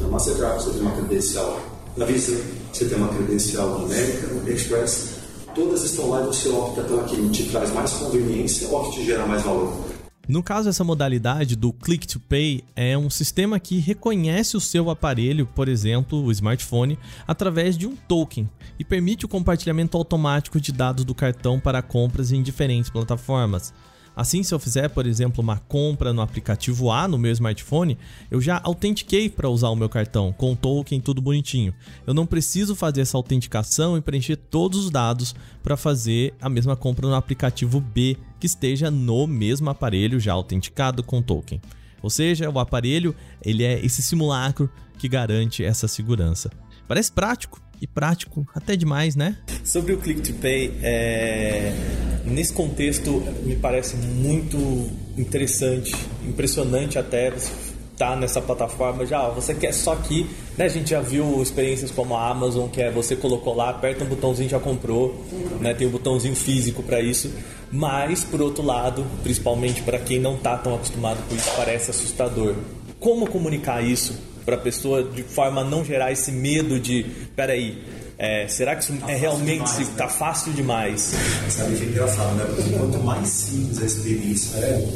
na 0.00 0.08
Mastercard, 0.08 0.62
você 0.62 0.70
tem 0.70 0.80
uma 0.82 0.92
credencial 0.92 1.60
na 1.96 2.04
Visa, 2.04 2.44
você 2.72 2.84
tem 2.84 2.98
uma 2.98 3.08
credencial 3.08 3.78
na 3.78 3.84
América, 3.84 4.26
no 4.28 4.48
Express. 4.50 5.16
Todas 5.54 5.82
estão 5.84 6.10
lá 6.10 6.22
e 6.22 6.26
você 6.26 6.48
opta 6.50 6.82
pela 6.82 7.04
que 7.04 7.28
te 7.30 7.44
traz 7.44 7.72
mais 7.72 7.92
conveniência 7.92 8.68
ou 8.68 8.90
que 8.90 8.98
te 8.98 9.06
gera 9.06 9.26
mais 9.26 9.42
valor. 9.42 9.72
No 10.28 10.42
caso, 10.42 10.68
essa 10.68 10.82
modalidade 10.82 11.54
do 11.54 11.72
Click 11.72 12.06
to 12.06 12.18
Pay 12.18 12.64
é 12.74 12.98
um 12.98 13.08
sistema 13.08 13.60
que 13.60 13.78
reconhece 13.78 14.56
o 14.56 14.60
seu 14.60 14.90
aparelho, 14.90 15.46
por 15.46 15.68
exemplo, 15.68 16.20
o 16.22 16.32
smartphone, 16.32 16.98
através 17.28 17.78
de 17.78 17.86
um 17.86 17.94
token 17.94 18.50
e 18.76 18.84
permite 18.84 19.24
o 19.24 19.28
compartilhamento 19.28 19.96
automático 19.96 20.60
de 20.60 20.72
dados 20.72 21.04
do 21.04 21.14
cartão 21.14 21.60
para 21.60 21.80
compras 21.80 22.32
em 22.32 22.42
diferentes 22.42 22.90
plataformas. 22.90 23.72
Assim, 24.16 24.42
se 24.42 24.54
eu 24.54 24.58
fizer, 24.58 24.88
por 24.88 25.06
exemplo, 25.06 25.42
uma 25.42 25.58
compra 25.58 26.10
no 26.10 26.22
aplicativo 26.22 26.90
A 26.90 27.06
no 27.06 27.18
meu 27.18 27.30
smartphone, 27.32 27.98
eu 28.30 28.40
já 28.40 28.58
autentiquei 28.64 29.28
para 29.28 29.50
usar 29.50 29.68
o 29.68 29.76
meu 29.76 29.90
cartão 29.90 30.32
com 30.32 30.52
o 30.52 30.56
token 30.56 30.98
tudo 31.02 31.20
bonitinho. 31.20 31.74
Eu 32.06 32.14
não 32.14 32.24
preciso 32.24 32.74
fazer 32.74 33.02
essa 33.02 33.18
autenticação 33.18 33.94
e 33.94 34.00
preencher 34.00 34.36
todos 34.36 34.86
os 34.86 34.90
dados 34.90 35.34
para 35.62 35.76
fazer 35.76 36.32
a 36.40 36.48
mesma 36.48 36.74
compra 36.74 37.06
no 37.06 37.14
aplicativo 37.14 37.78
B 37.78 38.16
que 38.40 38.46
esteja 38.46 38.90
no 38.90 39.26
mesmo 39.26 39.68
aparelho 39.68 40.18
já 40.18 40.32
autenticado 40.32 41.02
com 41.02 41.18
o 41.18 41.22
token. 41.22 41.60
Ou 42.02 42.08
seja, 42.08 42.48
o 42.48 42.58
aparelho 42.58 43.14
ele 43.44 43.64
é 43.64 43.84
esse 43.84 44.02
simulacro 44.02 44.70
que 44.98 45.10
garante 45.10 45.62
essa 45.62 45.86
segurança. 45.86 46.50
Parece 46.88 47.12
prático, 47.12 47.60
e 47.80 47.86
prático 47.86 48.46
até 48.54 48.76
demais, 48.76 49.16
né? 49.16 49.36
Sobre 49.64 49.92
o 49.92 49.98
Click 49.98 50.20
to 50.20 50.34
Pay, 50.34 50.72
é... 50.82 51.72
nesse 52.24 52.52
contexto 52.52 53.22
me 53.44 53.56
parece 53.56 53.96
muito 53.96 54.90
interessante, 55.16 55.94
impressionante 56.26 56.98
até 56.98 57.28
estar 57.96 58.10
tá 58.10 58.16
nessa 58.16 58.40
plataforma 58.42 59.06
já, 59.06 59.26
ó, 59.26 59.30
você 59.30 59.54
quer 59.54 59.72
só 59.72 59.94
aqui, 59.94 60.28
né? 60.56 60.66
A 60.66 60.68
gente 60.68 60.90
já 60.90 61.00
viu 61.00 61.42
experiências 61.42 61.90
como 61.90 62.14
a 62.14 62.28
Amazon, 62.28 62.68
que 62.68 62.82
é 62.82 62.90
você 62.90 63.16
colocou 63.16 63.54
lá, 63.54 63.70
aperta 63.70 64.04
um 64.04 64.08
botãozinho 64.08 64.48
já 64.48 64.60
comprou, 64.60 65.24
né? 65.60 65.72
Tem 65.72 65.86
um 65.86 65.90
botãozinho 65.90 66.36
físico 66.36 66.82
para 66.82 67.00
isso. 67.00 67.32
Mas 67.72 68.22
por 68.22 68.40
outro 68.40 68.62
lado, 68.62 69.04
principalmente 69.22 69.82
para 69.82 69.98
quem 69.98 70.20
não 70.20 70.36
está 70.36 70.56
tão 70.56 70.74
acostumado 70.74 71.18
com 71.28 71.34
isso, 71.34 71.50
parece 71.56 71.90
assustador. 71.90 72.54
Como 73.00 73.26
comunicar 73.26 73.82
isso 73.82 74.14
para 74.46 74.54
a 74.54 74.58
pessoa 74.58 75.02
de 75.02 75.24
forma 75.24 75.60
a 75.60 75.64
não 75.64 75.84
gerar 75.84 76.12
esse 76.12 76.30
medo 76.30 76.78
de, 76.78 77.04
peraí, 77.34 77.82
é, 78.16 78.46
será 78.48 78.74
que 78.76 78.84
isso 78.84 78.96
tá 78.96 79.10
é 79.10 79.16
realmente 79.16 79.82
está 79.82 80.06
né? 80.06 80.10
fácil 80.10 80.52
demais? 80.52 81.12
Sabe 81.50 81.76
que 81.76 81.84
é 81.84 81.86
engraçado, 81.88 82.34
né? 82.36 82.44
Porque 82.46 82.70
quanto 82.70 82.98
mais 83.00 83.28
simples 83.28 83.82
a 83.82 83.84
experiência 83.84 84.56
é, 84.58 84.88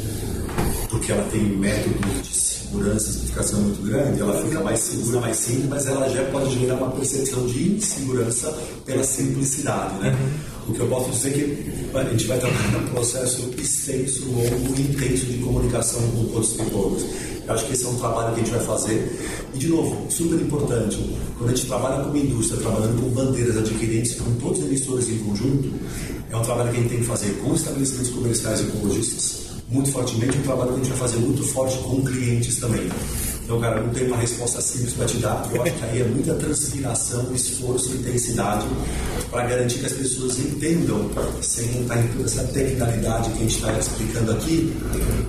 porque 0.89 1.11
ela 1.11 1.23
tem 1.29 1.41
métodos 1.41 2.27
de 2.27 2.33
segurança, 2.33 3.09
especificação 3.09 3.61
muito 3.61 3.81
grande, 3.83 4.21
ela 4.21 4.41
fica 4.41 4.61
mais 4.61 4.79
segura, 4.79 5.19
mais 5.19 5.37
simples, 5.37 5.65
mas 5.67 5.87
ela 5.87 6.09
já 6.09 6.23
pode 6.31 6.57
gerar 6.57 6.75
uma 6.75 6.91
percepção 6.91 7.45
de 7.45 7.73
insegurança 7.73 8.57
pela 8.85 9.03
simplicidade, 9.03 9.99
né? 9.99 10.09
Uhum. 10.09 10.50
O 10.71 10.73
que 10.73 10.79
eu 10.79 10.87
posso 10.87 11.11
dizer 11.11 11.29
é 11.29 11.33
que 11.33 11.97
a 11.97 12.03
gente 12.05 12.27
vai 12.27 12.39
trabalhar 12.39 12.71
num 12.71 12.87
processo 12.93 13.51
extenso, 13.57 14.23
longo 14.25 14.73
e 14.77 14.81
intenso 14.83 15.25
de 15.25 15.37
comunicação 15.39 16.01
com 16.11 16.23
todos 16.27 16.47
os 16.47 16.53
stakeholders. 16.53 17.05
Eu 17.45 17.53
acho 17.53 17.65
que 17.65 17.73
esse 17.73 17.83
é 17.83 17.89
um 17.89 17.95
trabalho 17.95 18.33
que 18.33 18.39
a 18.39 18.43
gente 18.45 18.55
vai 18.55 18.65
fazer. 18.65 19.19
E, 19.53 19.57
de 19.57 19.67
novo, 19.67 20.09
super 20.09 20.39
importante, 20.39 20.97
quando 21.37 21.49
a 21.49 21.53
gente 21.53 21.67
trabalha 21.67 22.05
como 22.05 22.15
indústria, 22.15 22.61
trabalhando 22.61 23.01
com 23.01 23.09
bandeiras 23.09 23.57
adquirentes, 23.57 24.15
com 24.15 24.31
todos 24.35 24.59
os 24.59 24.65
emissores 24.65 25.09
em 25.09 25.17
conjunto, 25.17 25.73
é 26.29 26.37
um 26.37 26.41
trabalho 26.41 26.71
que 26.71 26.77
a 26.77 26.79
gente 26.79 26.89
tem 26.89 26.99
que 26.99 27.05
fazer 27.05 27.31
com 27.43 27.53
estabelecimentos 27.53 28.09
comerciais 28.11 28.61
e 28.61 28.63
com 28.63 28.87
lojistas, 28.87 29.47
muito 29.67 29.91
fortemente, 29.91 30.37
um 30.37 30.41
trabalho 30.43 30.69
que 30.69 30.75
a 30.75 30.83
gente 30.83 30.89
vai 30.89 30.99
fazer 30.99 31.17
muito 31.17 31.43
forte 31.43 31.77
com 31.79 32.01
clientes 32.01 32.55
também. 32.61 32.89
Então, 33.51 33.59
cara, 33.59 33.81
não 33.81 33.89
tem 33.89 34.07
uma 34.07 34.15
resposta 34.15 34.61
simples 34.61 34.93
para 34.93 35.05
te 35.05 35.17
dar. 35.17 35.45
Eu 35.53 35.61
acho 35.61 35.73
que 35.73 35.83
aí 35.83 35.99
é 35.99 36.05
muita 36.05 36.33
transpiração, 36.35 37.35
esforço, 37.35 37.93
intensidade 37.97 38.65
para 39.29 39.45
garantir 39.45 39.79
que 39.79 39.87
as 39.87 39.91
pessoas 39.91 40.39
entendam, 40.39 41.11
sem 41.41 41.79
entrar 41.79 42.01
em 42.01 42.07
toda 42.13 42.23
essa 42.23 42.45
tecnicalidade 42.45 43.29
que 43.31 43.35
a 43.35 43.41
gente 43.41 43.55
está 43.55 43.77
explicando 43.77 44.31
aqui, 44.31 44.73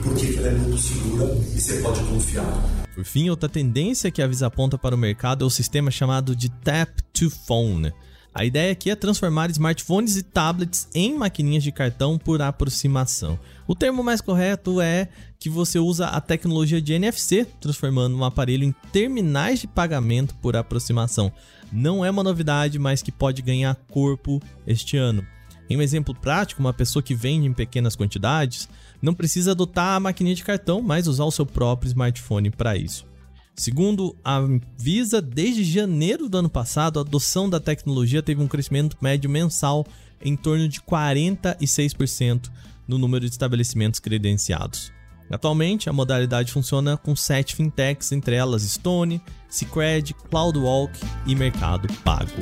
porque 0.05 0.37
ela 0.39 0.47
é 0.47 0.51
muito 0.53 0.79
segura 0.79 1.37
e 1.53 1.61
você 1.61 1.81
pode 1.81 1.99
confiar. 2.05 2.87
Por 2.95 3.05
fim, 3.05 3.29
outra 3.29 3.49
tendência 3.49 4.09
que 4.09 4.23
a 4.23 4.27
Visa 4.29 4.47
aponta 4.47 4.79
para 4.79 4.95
o 4.95 4.99
mercado 4.99 5.45
é 5.45 5.47
o 5.49 5.51
sistema 5.51 5.91
chamado 5.91 6.37
de 6.37 6.49
Tap 6.49 6.91
to 7.13 7.29
Phone. 7.29 7.93
A 8.35 8.47
ideia 8.47 8.73
aqui 8.73 8.91
é 8.91 8.97
transformar 8.97 9.51
smartphones 9.51 10.17
e 10.17 10.23
tablets 10.23 10.89
em 10.95 11.15
maquininhas 11.19 11.63
de 11.63 11.71
cartão 11.71 12.17
por 12.17 12.41
aproximação. 12.41 13.39
O 13.67 13.75
termo 13.75 14.03
mais 14.03 14.23
correto 14.23 14.81
é 14.81 15.09
que 15.39 15.51
você 15.51 15.79
usa 15.79 16.07
a 16.07 16.19
tecnologia 16.19 16.81
de 16.81 16.95
NFC, 16.95 17.45
transformando 17.61 18.17
um 18.17 18.25
aparelho 18.25 18.65
em 18.65 18.73
terminais 18.91 19.61
de 19.61 19.67
pagamento 19.67 20.35
por 20.37 20.57
aproximação. 20.57 21.31
Não 21.71 22.03
é 22.03 22.11
uma 22.11 22.23
novidade, 22.23 22.79
mas 22.79 23.03
que 23.03 23.13
pode 23.13 23.43
ganhar 23.43 23.75
corpo 23.91 24.41
este 24.67 24.97
ano. 24.97 25.27
Em 25.69 25.77
um 25.77 25.83
exemplo 25.83 26.15
prático, 26.15 26.61
uma 26.61 26.73
pessoa 26.73 27.03
que 27.03 27.15
vende 27.15 27.47
em 27.47 27.53
pequenas 27.53 27.95
quantidades 27.95 28.67
não 29.01 29.13
precisa 29.13 29.51
adotar 29.51 29.97
a 29.97 30.01
maquininha 30.01 30.37
de 30.37 30.45
cartão, 30.45 30.81
mas 30.81 31.07
usar 31.07 31.25
o 31.25 31.31
seu 31.31 31.45
próprio 31.45 31.89
smartphone 31.89 32.51
para 32.51 32.77
isso. 32.77 33.12
Segundo 33.55 34.17
a 34.25 34.41
Visa, 34.79 35.21
desde 35.21 35.63
janeiro 35.63 36.29
do 36.29 36.39
ano 36.39 36.49
passado, 36.49 36.99
a 36.99 37.03
adoção 37.03 37.49
da 37.49 37.61
tecnologia 37.61 38.23
teve 38.23 38.43
um 38.43 38.49
crescimento 38.49 38.97
médio 39.01 39.29
mensal 39.29 39.87
em 40.25 40.35
torno 40.37 40.69
de 40.69 40.81
46% 40.81 42.51
no 42.89 42.99
número 42.99 43.27
de 43.27 43.33
estabelecimentos 43.33 44.01
credenciados. 44.01 44.91
Atualmente, 45.31 45.89
a 45.89 45.93
modalidade 45.93 46.53
funciona 46.53 46.97
com 46.97 47.15
sete 47.15 47.55
fintechs, 47.55 48.13
entre 48.13 48.37
elas 48.37 48.63
Stone, 48.63 49.21
Cicred, 49.49 50.15
CloudWalk 50.31 50.93
e 51.27 51.35
Mercado 51.35 51.89
Pago. 52.03 52.33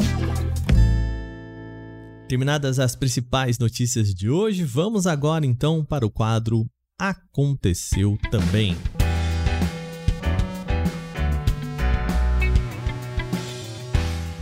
Terminadas 2.28 2.78
as 2.78 2.94
principais 2.94 3.58
notícias 3.58 4.14
de 4.14 4.30
hoje, 4.30 4.64
vamos 4.64 5.06
agora 5.06 5.44
então 5.44 5.84
para 5.84 6.06
o 6.06 6.10
quadro 6.10 6.66
Aconteceu 6.98 8.16
Também. 8.30 8.76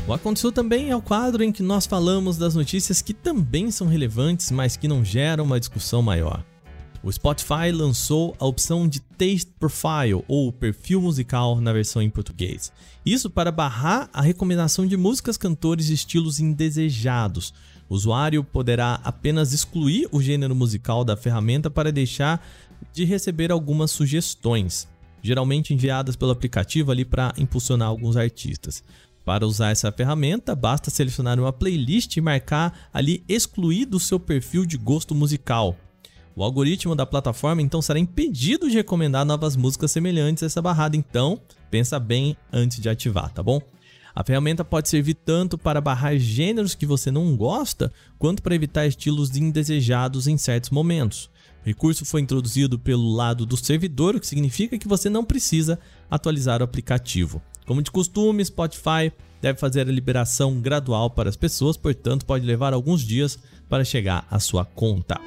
O 0.09 0.15
Aconteceu 0.15 0.51
também 0.51 0.89
é 0.89 0.97
o 0.97 1.03
quadro 1.03 1.45
em 1.45 1.53
que 1.53 1.63
nós 1.63 1.85
falamos 1.85 2.39
das 2.39 2.55
notícias 2.55 3.03
que 3.03 3.13
também 3.13 3.71
são 3.71 3.87
relevantes, 3.87 4.51
mas 4.51 4.75
que 4.75 4.89
não 4.89 5.05
geram 5.05 5.45
uma 5.45 5.61
discussão 5.61 6.01
maior. 6.01 6.43
O 7.03 7.13
Spotify 7.13 7.71
lançou 7.71 8.35
a 8.41 8.47
opção 8.47 8.89
de 8.89 9.01
Taste 9.01 9.53
Profile, 9.61 10.25
ou 10.27 10.51
perfil 10.51 11.03
musical 11.03 11.61
na 11.61 11.75
versão 11.75 12.01
em 12.01 12.09
português. 12.09 12.73
Isso 13.05 13.29
para 13.29 13.53
barrar 13.53 14.09
a 14.11 14.23
recomendação 14.23 14.87
de 14.87 14.97
músicas, 14.97 15.37
cantores 15.37 15.91
e 15.91 15.93
estilos 15.93 16.41
indesejados. 16.41 17.53
O 17.87 17.95
usuário 17.95 18.43
poderá 18.43 19.01
apenas 19.05 19.53
excluir 19.53 20.09
o 20.11 20.23
gênero 20.23 20.55
musical 20.55 21.05
da 21.05 21.19
ferramenta 21.19 21.69
para 21.69 21.93
deixar 21.93 22.43
de 22.95 23.05
receber 23.05 23.53
algumas 23.53 23.91
sugestões, 23.91 24.89
geralmente 25.23 25.75
enviadas 25.75 26.17
pelo 26.17 26.31
aplicativo 26.31 26.91
ali 26.91 27.05
para 27.05 27.35
impulsionar 27.37 27.89
alguns 27.89 28.17
artistas. 28.17 28.83
Para 29.29 29.47
usar 29.47 29.73
essa 29.73 29.93
ferramenta, 29.93 30.55
basta 30.55 30.89
selecionar 30.89 31.39
uma 31.39 31.53
playlist 31.53 32.17
e 32.17 32.21
marcar 32.23 32.89
ali 32.91 33.23
excluir 33.29 33.85
do 33.85 34.01
seu 34.01 34.19
perfil 34.19 34.65
de 34.65 34.79
gosto 34.79 35.15
musical. 35.15 35.77
O 36.35 36.43
algoritmo 36.43 36.97
da 36.97 37.05
plataforma 37.05 37.61
então 37.61 37.83
será 37.83 37.99
impedido 37.99 38.71
de 38.71 38.77
recomendar 38.77 39.27
novas 39.27 39.55
músicas 39.55 39.91
semelhantes 39.93 40.43
a 40.43 40.47
essa 40.47 40.63
barrada, 40.63 40.97
então 40.97 41.39
pensa 41.71 42.01
bem 42.01 42.39
antes 42.51 42.81
de 42.81 42.89
ativar, 42.89 43.31
tá 43.31 43.43
bom? 43.43 43.61
A 44.15 44.25
ferramenta 44.25 44.65
pode 44.65 44.89
servir 44.89 45.13
tanto 45.13 45.59
para 45.59 45.79
barrar 45.79 46.17
gêneros 46.17 46.75
que 46.75 46.87
você 46.87 47.11
não 47.11 47.37
gosta, 47.37 47.93
quanto 48.19 48.43
para 48.43 48.55
evitar 48.55 48.87
estilos 48.87 49.37
indesejados 49.37 50.27
em 50.27 50.39
certos 50.39 50.71
momentos. 50.71 51.29
O 51.63 51.67
recurso 51.67 52.07
foi 52.07 52.23
introduzido 52.23 52.79
pelo 52.79 53.13
lado 53.13 53.45
do 53.45 53.59
servidor, 53.59 54.17
o 54.17 54.21
que 54.21 54.27
significa 54.27 54.79
que 54.79 54.89
você 54.89 55.11
não 55.11 55.23
precisa 55.23 55.79
atualizar 56.11 56.63
o 56.63 56.65
aplicativo. 56.65 57.43
Como 57.69 57.83
de 57.83 57.91
costume, 57.91 58.43
Spotify 58.43 59.13
deve 59.43 59.59
fazer 59.59 59.83
a 59.83 59.93
liberação 59.93 60.59
gradual 60.59 61.11
para 61.11 61.29
as 61.29 61.37
pessoas, 61.37 61.77
portanto, 61.77 62.25
pode 62.25 62.47
levar 62.47 62.73
alguns 62.73 63.03
dias 63.03 63.39
para 63.69 63.85
chegar 63.85 64.27
à 64.31 64.41
sua 64.41 64.65
conta. 64.65 65.21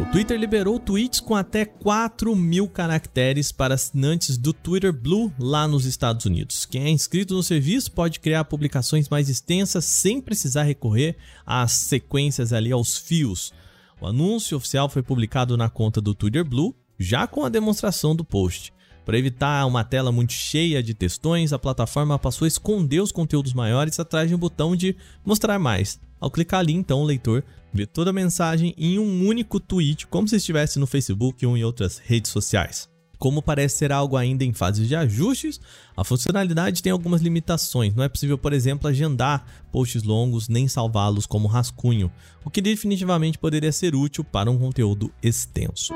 O 0.00 0.06
Twitter 0.10 0.38
liberou 0.38 0.80
tweets 0.80 1.20
com 1.20 1.34
até 1.34 1.66
4 1.66 2.34
mil 2.34 2.66
caracteres 2.66 3.52
para 3.52 3.74
assinantes 3.74 4.38
do 4.38 4.54
Twitter 4.54 4.90
Blue 4.90 5.30
lá 5.38 5.68
nos 5.68 5.84
Estados 5.84 6.24
Unidos. 6.24 6.64
Quem 6.64 6.84
é 6.84 6.90
inscrito 6.90 7.34
no 7.34 7.42
serviço 7.42 7.92
pode 7.92 8.18
criar 8.18 8.44
publicações 8.44 9.06
mais 9.10 9.28
extensas 9.28 9.84
sem 9.84 10.18
precisar 10.18 10.62
recorrer 10.62 11.16
às 11.44 11.72
sequências 11.72 12.54
ali 12.54 12.72
aos 12.72 12.96
fios. 12.96 13.52
O 14.00 14.06
anúncio 14.06 14.56
oficial 14.56 14.88
foi 14.88 15.02
publicado 15.02 15.58
na 15.58 15.68
conta 15.68 16.00
do 16.00 16.14
Twitter 16.14 16.44
Blue, 16.44 16.74
já 16.98 17.26
com 17.26 17.44
a 17.44 17.50
demonstração 17.50 18.16
do 18.16 18.24
post. 18.24 18.72
Para 19.06 19.16
evitar 19.16 19.64
uma 19.68 19.84
tela 19.84 20.10
muito 20.10 20.32
cheia 20.32 20.82
de 20.82 20.92
textões, 20.92 21.52
a 21.52 21.58
plataforma 21.60 22.18
passou 22.18 22.44
a 22.44 22.48
esconder 22.48 23.00
os 23.00 23.12
conteúdos 23.12 23.54
maiores 23.54 24.00
atrás 24.00 24.28
de 24.28 24.34
um 24.34 24.38
botão 24.38 24.74
de 24.74 24.96
mostrar 25.24 25.60
mais. 25.60 26.00
Ao 26.18 26.28
clicar 26.28 26.58
ali, 26.58 26.72
então, 26.72 27.02
o 27.02 27.04
leitor 27.04 27.44
vê 27.72 27.86
toda 27.86 28.10
a 28.10 28.12
mensagem 28.12 28.74
em 28.76 28.98
um 28.98 29.24
único 29.24 29.60
tweet, 29.60 30.08
como 30.08 30.26
se 30.26 30.34
estivesse 30.34 30.80
no 30.80 30.88
Facebook 30.88 31.46
ou 31.46 31.56
em 31.56 31.62
outras 31.62 31.98
redes 31.98 32.32
sociais. 32.32 32.88
Como 33.16 33.40
parece 33.40 33.78
ser 33.78 33.92
algo 33.92 34.16
ainda 34.16 34.42
em 34.42 34.52
fase 34.52 34.84
de 34.84 34.96
ajustes, 34.96 35.60
a 35.96 36.02
funcionalidade 36.02 36.82
tem 36.82 36.90
algumas 36.90 37.22
limitações. 37.22 37.94
Não 37.94 38.02
é 38.02 38.08
possível, 38.08 38.36
por 38.36 38.52
exemplo, 38.52 38.88
agendar 38.88 39.46
posts 39.70 40.02
longos 40.02 40.48
nem 40.48 40.66
salvá-los 40.66 41.26
como 41.26 41.46
rascunho, 41.46 42.10
o 42.44 42.50
que 42.50 42.60
definitivamente 42.60 43.38
poderia 43.38 43.70
ser 43.70 43.94
útil 43.94 44.24
para 44.24 44.50
um 44.50 44.58
conteúdo 44.58 45.12
extenso. 45.22 45.94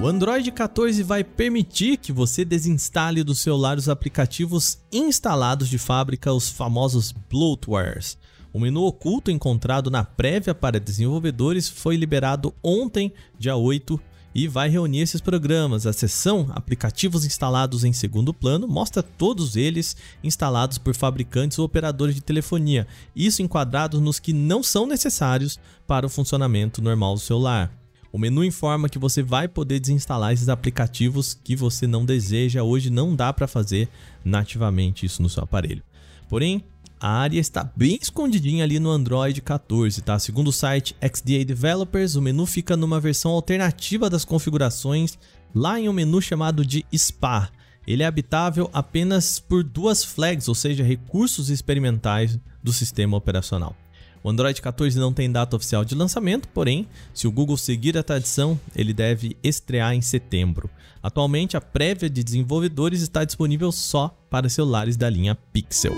O 0.00 0.06
Android 0.06 0.52
14 0.52 1.02
vai 1.02 1.24
permitir 1.24 1.96
que 1.96 2.12
você 2.12 2.44
desinstale 2.44 3.24
do 3.24 3.34
celular 3.34 3.76
os 3.76 3.88
aplicativos 3.88 4.78
instalados 4.92 5.68
de 5.68 5.76
fábrica, 5.76 6.32
os 6.32 6.48
famosos 6.48 7.10
bloatwares. 7.28 8.16
O 8.52 8.60
menu 8.60 8.84
oculto 8.84 9.28
encontrado 9.28 9.90
na 9.90 10.04
prévia 10.04 10.54
para 10.54 10.78
desenvolvedores 10.78 11.68
foi 11.68 11.96
liberado 11.96 12.54
ontem, 12.62 13.12
dia 13.36 13.56
8, 13.56 14.00
e 14.32 14.46
vai 14.46 14.68
reunir 14.68 15.00
esses 15.00 15.20
programas. 15.20 15.84
A 15.84 15.92
seção 15.92 16.46
Aplicativos 16.54 17.24
instalados 17.24 17.82
em 17.82 17.92
segundo 17.92 18.32
plano 18.32 18.68
mostra 18.68 19.02
todos 19.02 19.56
eles 19.56 19.96
instalados 20.22 20.78
por 20.78 20.94
fabricantes 20.94 21.58
ou 21.58 21.64
operadores 21.64 22.14
de 22.14 22.20
telefonia, 22.20 22.86
isso 23.16 23.42
enquadrados 23.42 24.00
nos 24.00 24.20
que 24.20 24.32
não 24.32 24.62
são 24.62 24.86
necessários 24.86 25.58
para 25.88 26.06
o 26.06 26.10
funcionamento 26.10 26.80
normal 26.80 27.14
do 27.14 27.20
celular. 27.20 27.87
O 28.10 28.18
menu 28.18 28.42
informa 28.42 28.88
que 28.88 28.98
você 28.98 29.22
vai 29.22 29.46
poder 29.46 29.80
desinstalar 29.80 30.32
esses 30.32 30.48
aplicativos 30.48 31.38
que 31.44 31.54
você 31.54 31.86
não 31.86 32.04
deseja. 32.04 32.62
Hoje 32.62 32.90
não 32.90 33.14
dá 33.14 33.32
para 33.32 33.46
fazer 33.46 33.88
nativamente 34.24 35.04
isso 35.04 35.20
no 35.20 35.28
seu 35.28 35.42
aparelho. 35.42 35.82
Porém, 36.28 36.64
a 37.00 37.10
área 37.10 37.38
está 37.38 37.70
bem 37.76 37.98
escondidinha 38.00 38.64
ali 38.64 38.80
no 38.80 38.90
Android 38.90 39.40
14, 39.40 40.02
tá? 40.02 40.18
Segundo 40.18 40.48
o 40.48 40.52
site 40.52 40.96
XDA 41.00 41.44
Developers, 41.44 42.16
o 42.16 42.22
menu 42.22 42.44
fica 42.44 42.76
numa 42.76 42.98
versão 42.98 43.30
alternativa 43.30 44.10
das 44.10 44.24
configurações, 44.24 45.18
lá 45.54 45.78
em 45.78 45.88
um 45.88 45.92
menu 45.92 46.20
chamado 46.20 46.64
de 46.64 46.84
SPA. 46.92 47.50
Ele 47.86 48.02
é 48.02 48.06
habitável 48.06 48.68
apenas 48.72 49.38
por 49.38 49.62
duas 49.62 50.02
flags, 50.02 50.48
ou 50.48 50.54
seja, 50.54 50.82
recursos 50.82 51.50
experimentais 51.50 52.38
do 52.62 52.72
sistema 52.72 53.16
operacional. 53.16 53.76
O 54.28 54.30
Android 54.30 54.60
14 54.60 54.98
não 54.98 55.10
tem 55.10 55.32
data 55.32 55.56
oficial 55.56 55.86
de 55.86 55.94
lançamento, 55.94 56.48
porém, 56.48 56.86
se 57.14 57.26
o 57.26 57.32
Google 57.32 57.56
seguir 57.56 57.96
a 57.96 58.02
tradição, 58.02 58.60
ele 58.76 58.92
deve 58.92 59.34
estrear 59.42 59.94
em 59.94 60.02
setembro. 60.02 60.68
Atualmente, 61.02 61.56
a 61.56 61.62
prévia 61.62 62.10
de 62.10 62.22
desenvolvedores 62.22 63.00
está 63.00 63.24
disponível 63.24 63.72
só 63.72 64.14
para 64.28 64.50
celulares 64.50 64.98
da 64.98 65.08
linha 65.08 65.34
Pixel. 65.34 65.94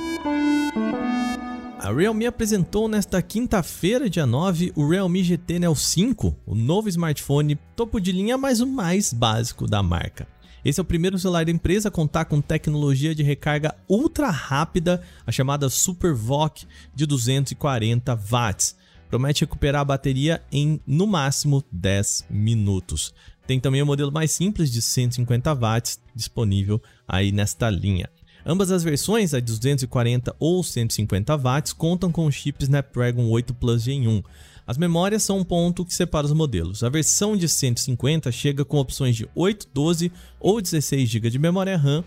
A 1.80 1.92
Realme 1.92 2.24
apresentou 2.24 2.86
nesta 2.86 3.20
quinta-feira, 3.20 4.08
dia 4.08 4.26
9, 4.26 4.74
o 4.76 4.88
Realme 4.88 5.24
GT 5.24 5.58
Neo 5.58 5.74
5, 5.74 6.36
o 6.46 6.54
novo 6.54 6.88
smartphone 6.88 7.58
topo 7.74 8.00
de 8.00 8.12
linha, 8.12 8.38
mas 8.38 8.60
o 8.60 8.66
mais 8.66 9.12
básico 9.12 9.66
da 9.66 9.82
marca. 9.82 10.28
Esse 10.64 10.78
é 10.78 10.82
o 10.82 10.84
primeiro 10.84 11.18
celular 11.18 11.44
da 11.44 11.50
empresa 11.50 11.88
a 11.88 11.90
contar 11.90 12.26
com 12.26 12.40
tecnologia 12.40 13.14
de 13.14 13.22
recarga 13.22 13.74
ultra 13.88 14.30
rápida, 14.30 15.02
a 15.26 15.32
chamada 15.32 15.70
Super 15.70 16.12
VOOC 16.12 16.66
de 16.94 17.06
240 17.06 18.14
watts. 18.14 18.76
Promete 19.08 19.42
recuperar 19.42 19.80
a 19.80 19.84
bateria 19.84 20.42
em 20.52 20.78
no 20.86 21.06
máximo 21.06 21.64
10 21.72 22.26
minutos. 22.28 23.14
Tem 23.46 23.58
também 23.58 23.82
o 23.82 23.86
modelo 23.86 24.12
mais 24.12 24.32
simples 24.32 24.70
de 24.70 24.82
150 24.82 25.54
watts 25.54 25.98
disponível 26.14 26.80
aí 27.08 27.32
nesta 27.32 27.70
linha. 27.70 28.08
Ambas 28.44 28.70
as 28.70 28.82
versões, 28.82 29.34
a 29.34 29.40
de 29.40 29.46
240 29.46 30.34
ou 30.38 30.62
150 30.62 31.36
watts, 31.36 31.72
contam 31.72 32.12
com 32.12 32.30
chip 32.30 32.62
Snapdragon 32.62 33.28
8 33.28 33.54
Plus 33.54 33.82
Gen 33.82 34.08
1. 34.08 34.22
As 34.70 34.78
memórias 34.78 35.24
são 35.24 35.38
um 35.38 35.42
ponto 35.42 35.84
que 35.84 35.92
separa 35.92 36.24
os 36.24 36.32
modelos. 36.32 36.84
A 36.84 36.88
versão 36.88 37.36
de 37.36 37.48
150 37.48 38.30
chega 38.30 38.64
com 38.64 38.78
opções 38.78 39.16
de 39.16 39.28
8, 39.34 39.66
12 39.74 40.12
ou 40.38 40.60
16 40.60 41.08
GB 41.08 41.28
de 41.28 41.40
memória 41.40 41.76
RAM, 41.76 42.04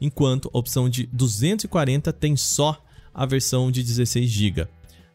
enquanto 0.00 0.48
a 0.54 0.56
opção 0.56 0.88
de 0.88 1.06
240 1.06 2.12
tem 2.12 2.36
só 2.36 2.80
a 3.12 3.26
versão 3.26 3.68
de 3.68 3.82
16 3.82 4.30
GB. 4.30 4.68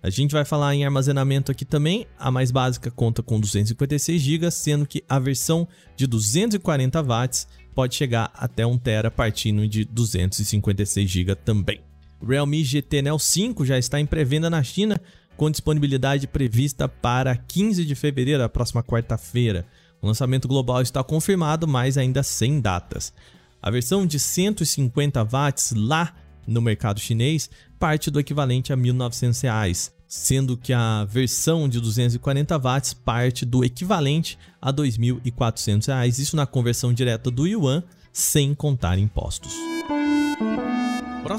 A 0.04 0.10
gente 0.10 0.34
vai 0.34 0.44
falar 0.44 0.76
em 0.76 0.84
armazenamento 0.84 1.54
aqui 1.54 1.64
também. 1.64 2.06
A 2.20 2.30
mais 2.30 2.52
básica 2.52 2.92
conta 2.92 3.24
com 3.24 3.40
256 3.40 4.22
GB, 4.22 4.52
sendo 4.52 4.86
que 4.86 5.02
a 5.08 5.20
versão 5.20 5.66
de 5.96 6.06
240 6.06 7.02
watts 7.02 7.48
pode 7.74 7.96
chegar 7.96 8.30
até 8.34 8.66
1 8.66 8.78
TB 8.78 9.10
partindo 9.16 9.66
de 9.70 9.86
256 9.86 11.10
GB 11.10 11.36
também. 11.36 11.80
O 12.20 12.26
Realme 12.26 12.62
GT 12.62 13.04
Neo 13.04 13.18
5 13.18 13.66
já 13.66 13.80
está 13.80 14.02
em 14.02 14.06
pré-venda 14.06 14.50
na 14.50 14.62
China, 14.62 15.00
com 15.40 15.50
disponibilidade 15.50 16.28
prevista 16.28 16.90
para 16.90 17.34
15 17.34 17.86
de 17.86 17.96
fevereiro, 17.96 18.44
a 18.44 18.50
próxima 18.50 18.84
quarta-feira. 18.84 19.66
O 20.02 20.08
lançamento 20.08 20.50
global 20.50 20.82
está 20.82 21.02
confirmado, 21.02 21.66
mas 21.66 21.98
ainda 21.98 22.22
sem 22.22 22.60
datas. 22.60 23.14
A 23.62 23.72
versão 23.72 24.06
de 24.06 24.20
150 24.20 25.24
watts 25.24 25.72
lá 25.74 26.14
no 26.46 26.62
mercado 26.62 27.00
chinês 27.00 27.50
parte 27.80 28.12
do 28.12 28.20
equivalente 28.20 28.74
a 28.74 28.76
R$ 28.76 28.82
1.900, 28.82 29.92
sendo 30.06 30.58
que 30.58 30.74
a 30.74 31.06
versão 31.06 31.70
de 31.70 31.80
240 31.80 32.60
watts 32.60 32.94
parte 32.94 33.46
do 33.46 33.64
equivalente 33.64 34.38
a 34.62 34.72
R$ 34.72 34.76
2.400, 34.76 36.20
isso 36.20 36.36
na 36.36 36.46
conversão 36.46 36.94
direta 36.94 37.32
do 37.32 37.48
yuan, 37.48 37.82
sem 38.12 38.54
contar 38.54 39.00
impostos. 39.00 39.54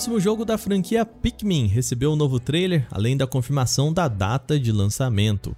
Próximo 0.00 0.18
jogo 0.18 0.46
da 0.46 0.56
franquia 0.56 1.04
Pikmin 1.04 1.66
recebeu 1.66 2.14
um 2.14 2.16
novo 2.16 2.40
trailer, 2.40 2.86
além 2.90 3.18
da 3.18 3.26
confirmação 3.26 3.92
da 3.92 4.08
data 4.08 4.58
de 4.58 4.72
lançamento. 4.72 5.54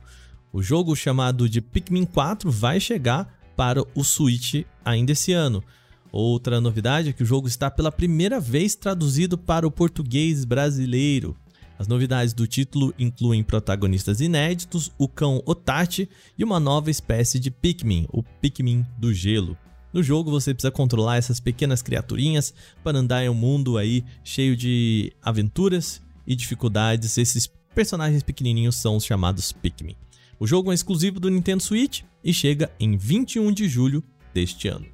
O 0.52 0.60
jogo 0.60 0.96
chamado 0.96 1.48
de 1.48 1.60
Pikmin 1.60 2.04
4 2.04 2.50
vai 2.50 2.80
chegar 2.80 3.38
para 3.56 3.84
o 3.94 4.02
Switch 4.02 4.64
ainda 4.84 5.12
esse 5.12 5.32
ano. 5.32 5.62
Outra 6.10 6.60
novidade 6.60 7.10
é 7.10 7.12
que 7.12 7.22
o 7.22 7.26
jogo 7.26 7.46
está 7.46 7.70
pela 7.70 7.92
primeira 7.92 8.40
vez 8.40 8.74
traduzido 8.74 9.38
para 9.38 9.64
o 9.64 9.70
português 9.70 10.44
brasileiro. 10.44 11.36
As 11.78 11.86
novidades 11.86 12.34
do 12.34 12.44
título 12.44 12.92
incluem 12.98 13.44
protagonistas 13.44 14.20
inéditos, 14.20 14.90
o 14.98 15.06
cão 15.06 15.40
Otachi 15.46 16.08
e 16.36 16.42
uma 16.42 16.58
nova 16.58 16.90
espécie 16.90 17.38
de 17.38 17.48
Pikmin, 17.48 18.08
o 18.12 18.24
Pikmin 18.24 18.84
do 18.98 19.14
gelo. 19.14 19.56
No 19.92 20.02
jogo 20.02 20.30
você 20.30 20.54
precisa 20.54 20.70
controlar 20.70 21.16
essas 21.16 21.38
pequenas 21.38 21.82
criaturinhas 21.82 22.54
para 22.82 22.98
andar 22.98 23.24
em 23.24 23.28
um 23.28 23.34
mundo 23.34 23.76
aí 23.76 24.04
cheio 24.24 24.56
de 24.56 25.12
aventuras 25.22 26.00
e 26.26 26.34
dificuldades. 26.34 27.18
Esses 27.18 27.46
personagens 27.74 28.22
pequenininhos 28.22 28.76
são 28.76 28.96
os 28.96 29.04
chamados 29.04 29.52
Pikmin. 29.52 29.96
O 30.40 30.46
jogo 30.46 30.72
é 30.72 30.74
exclusivo 30.74 31.20
do 31.20 31.30
Nintendo 31.30 31.62
Switch 31.62 32.02
e 32.24 32.32
chega 32.32 32.70
em 32.80 32.96
21 32.96 33.52
de 33.52 33.68
julho 33.68 34.02
deste 34.32 34.68
ano. 34.68 34.86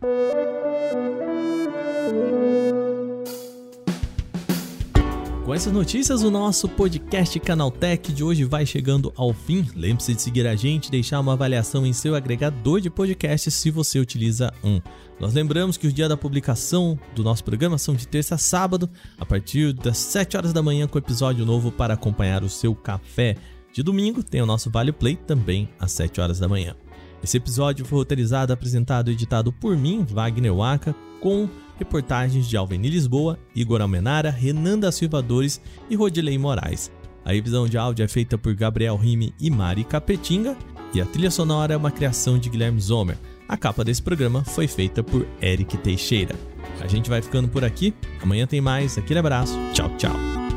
Com 5.49 5.55
essas 5.55 5.73
notícias, 5.73 6.23
o 6.23 6.31
nosso 6.31 6.69
podcast 6.69 7.41
Canaltech 7.41 8.13
de 8.13 8.23
hoje 8.23 8.45
vai 8.45 8.67
chegando 8.67 9.11
ao 9.17 9.33
fim. 9.33 9.67
Lembre-se 9.75 10.15
de 10.15 10.21
seguir 10.21 10.47
a 10.47 10.55
gente 10.55 10.91
deixar 10.91 11.19
uma 11.21 11.33
avaliação 11.33 11.87
em 11.87 11.93
seu 11.95 12.15
agregador 12.15 12.83
de 12.83 12.91
podcasts 12.91 13.55
se 13.55 13.71
você 13.71 13.99
utiliza 13.99 14.53
um. 14.63 14.79
Nós 15.19 15.33
lembramos 15.33 15.79
que 15.79 15.87
os 15.87 15.95
dias 15.95 16.11
da 16.11 16.19
publicação 16.19 16.99
do 17.15 17.25
nosso 17.25 17.43
programa 17.43 17.79
são 17.79 17.95
de 17.95 18.07
terça 18.07 18.35
a 18.35 18.39
sábado, 18.39 18.91
a 19.19 19.25
partir 19.25 19.73
das 19.73 19.97
7 19.97 20.37
horas 20.37 20.53
da 20.53 20.63
manhã, 20.63 20.87
com 20.87 20.99
episódio 20.99 21.47
novo 21.47 21.73
para 21.73 21.95
acompanhar 21.95 22.45
o 22.45 22.51
seu 22.51 22.75
café. 22.75 23.35
De 23.73 23.83
domingo 23.83 24.23
tem 24.23 24.43
o 24.43 24.47
nosso 24.47 24.69
Vale 24.69 24.93
Play 24.93 25.17
também 25.17 25.67
às 25.81 25.93
7 25.93 26.21
horas 26.21 26.39
da 26.39 26.47
manhã. 26.47 26.77
Esse 27.23 27.37
episódio 27.37 27.85
foi 27.85 27.99
roteirizado, 27.99 28.53
apresentado 28.53 29.11
e 29.11 29.15
editado 29.15 29.53
por 29.53 29.77
mim, 29.77 30.07
Wagner 30.09 30.55
Waka, 30.55 30.95
com 31.21 31.49
reportagens 31.79 32.49
de 32.49 32.57
Alveni 32.57 32.91
Lisboa, 32.91 33.39
Igor 33.55 33.81
Almenara, 33.81 34.31
Renan 34.31 34.79
da 34.79 34.93
Silva 34.93 35.23
Dores 35.23 35.61
e 35.89 35.97
Rodilei 35.97 36.39
Moraes. 36.39 36.91
A 37.25 37.33
revisão 37.33 37.69
de 37.69 37.77
áudio 37.77 38.05
é 38.05 38.09
feita 38.09 38.39
por 38.39 38.55
Gabriel 38.55 38.97
Rime 38.97 39.35
e 39.39 39.51
Mari 39.51 39.85
Capetinga 39.85 40.57
e 40.95 41.01
a 41.01 41.07
trilha 41.07 41.31
sonora 41.31 41.75
é 41.75 41.77
uma 41.77 41.91
criação 41.91 42.39
de 42.39 42.49
Guilherme 42.49 42.81
Zomer. 42.81 43.19
A 43.49 43.57
capa 43.57 43.85
desse 43.85 44.03
programa 44.03 44.45
foi 44.45 44.67
feita 44.67 45.03
por 45.03 45.27
Eric 45.41 45.77
Teixeira. 45.79 46.35
A 46.81 46.87
gente 46.87 47.09
vai 47.09 47.23
ficando 47.23 47.49
por 47.49 47.65
aqui. 47.65 47.95
Amanhã 48.23 48.47
tem 48.47 48.61
mais. 48.61 48.99
Aquele 48.99 49.19
abraço. 49.19 49.59
Tchau, 49.73 49.91
tchau. 49.97 50.48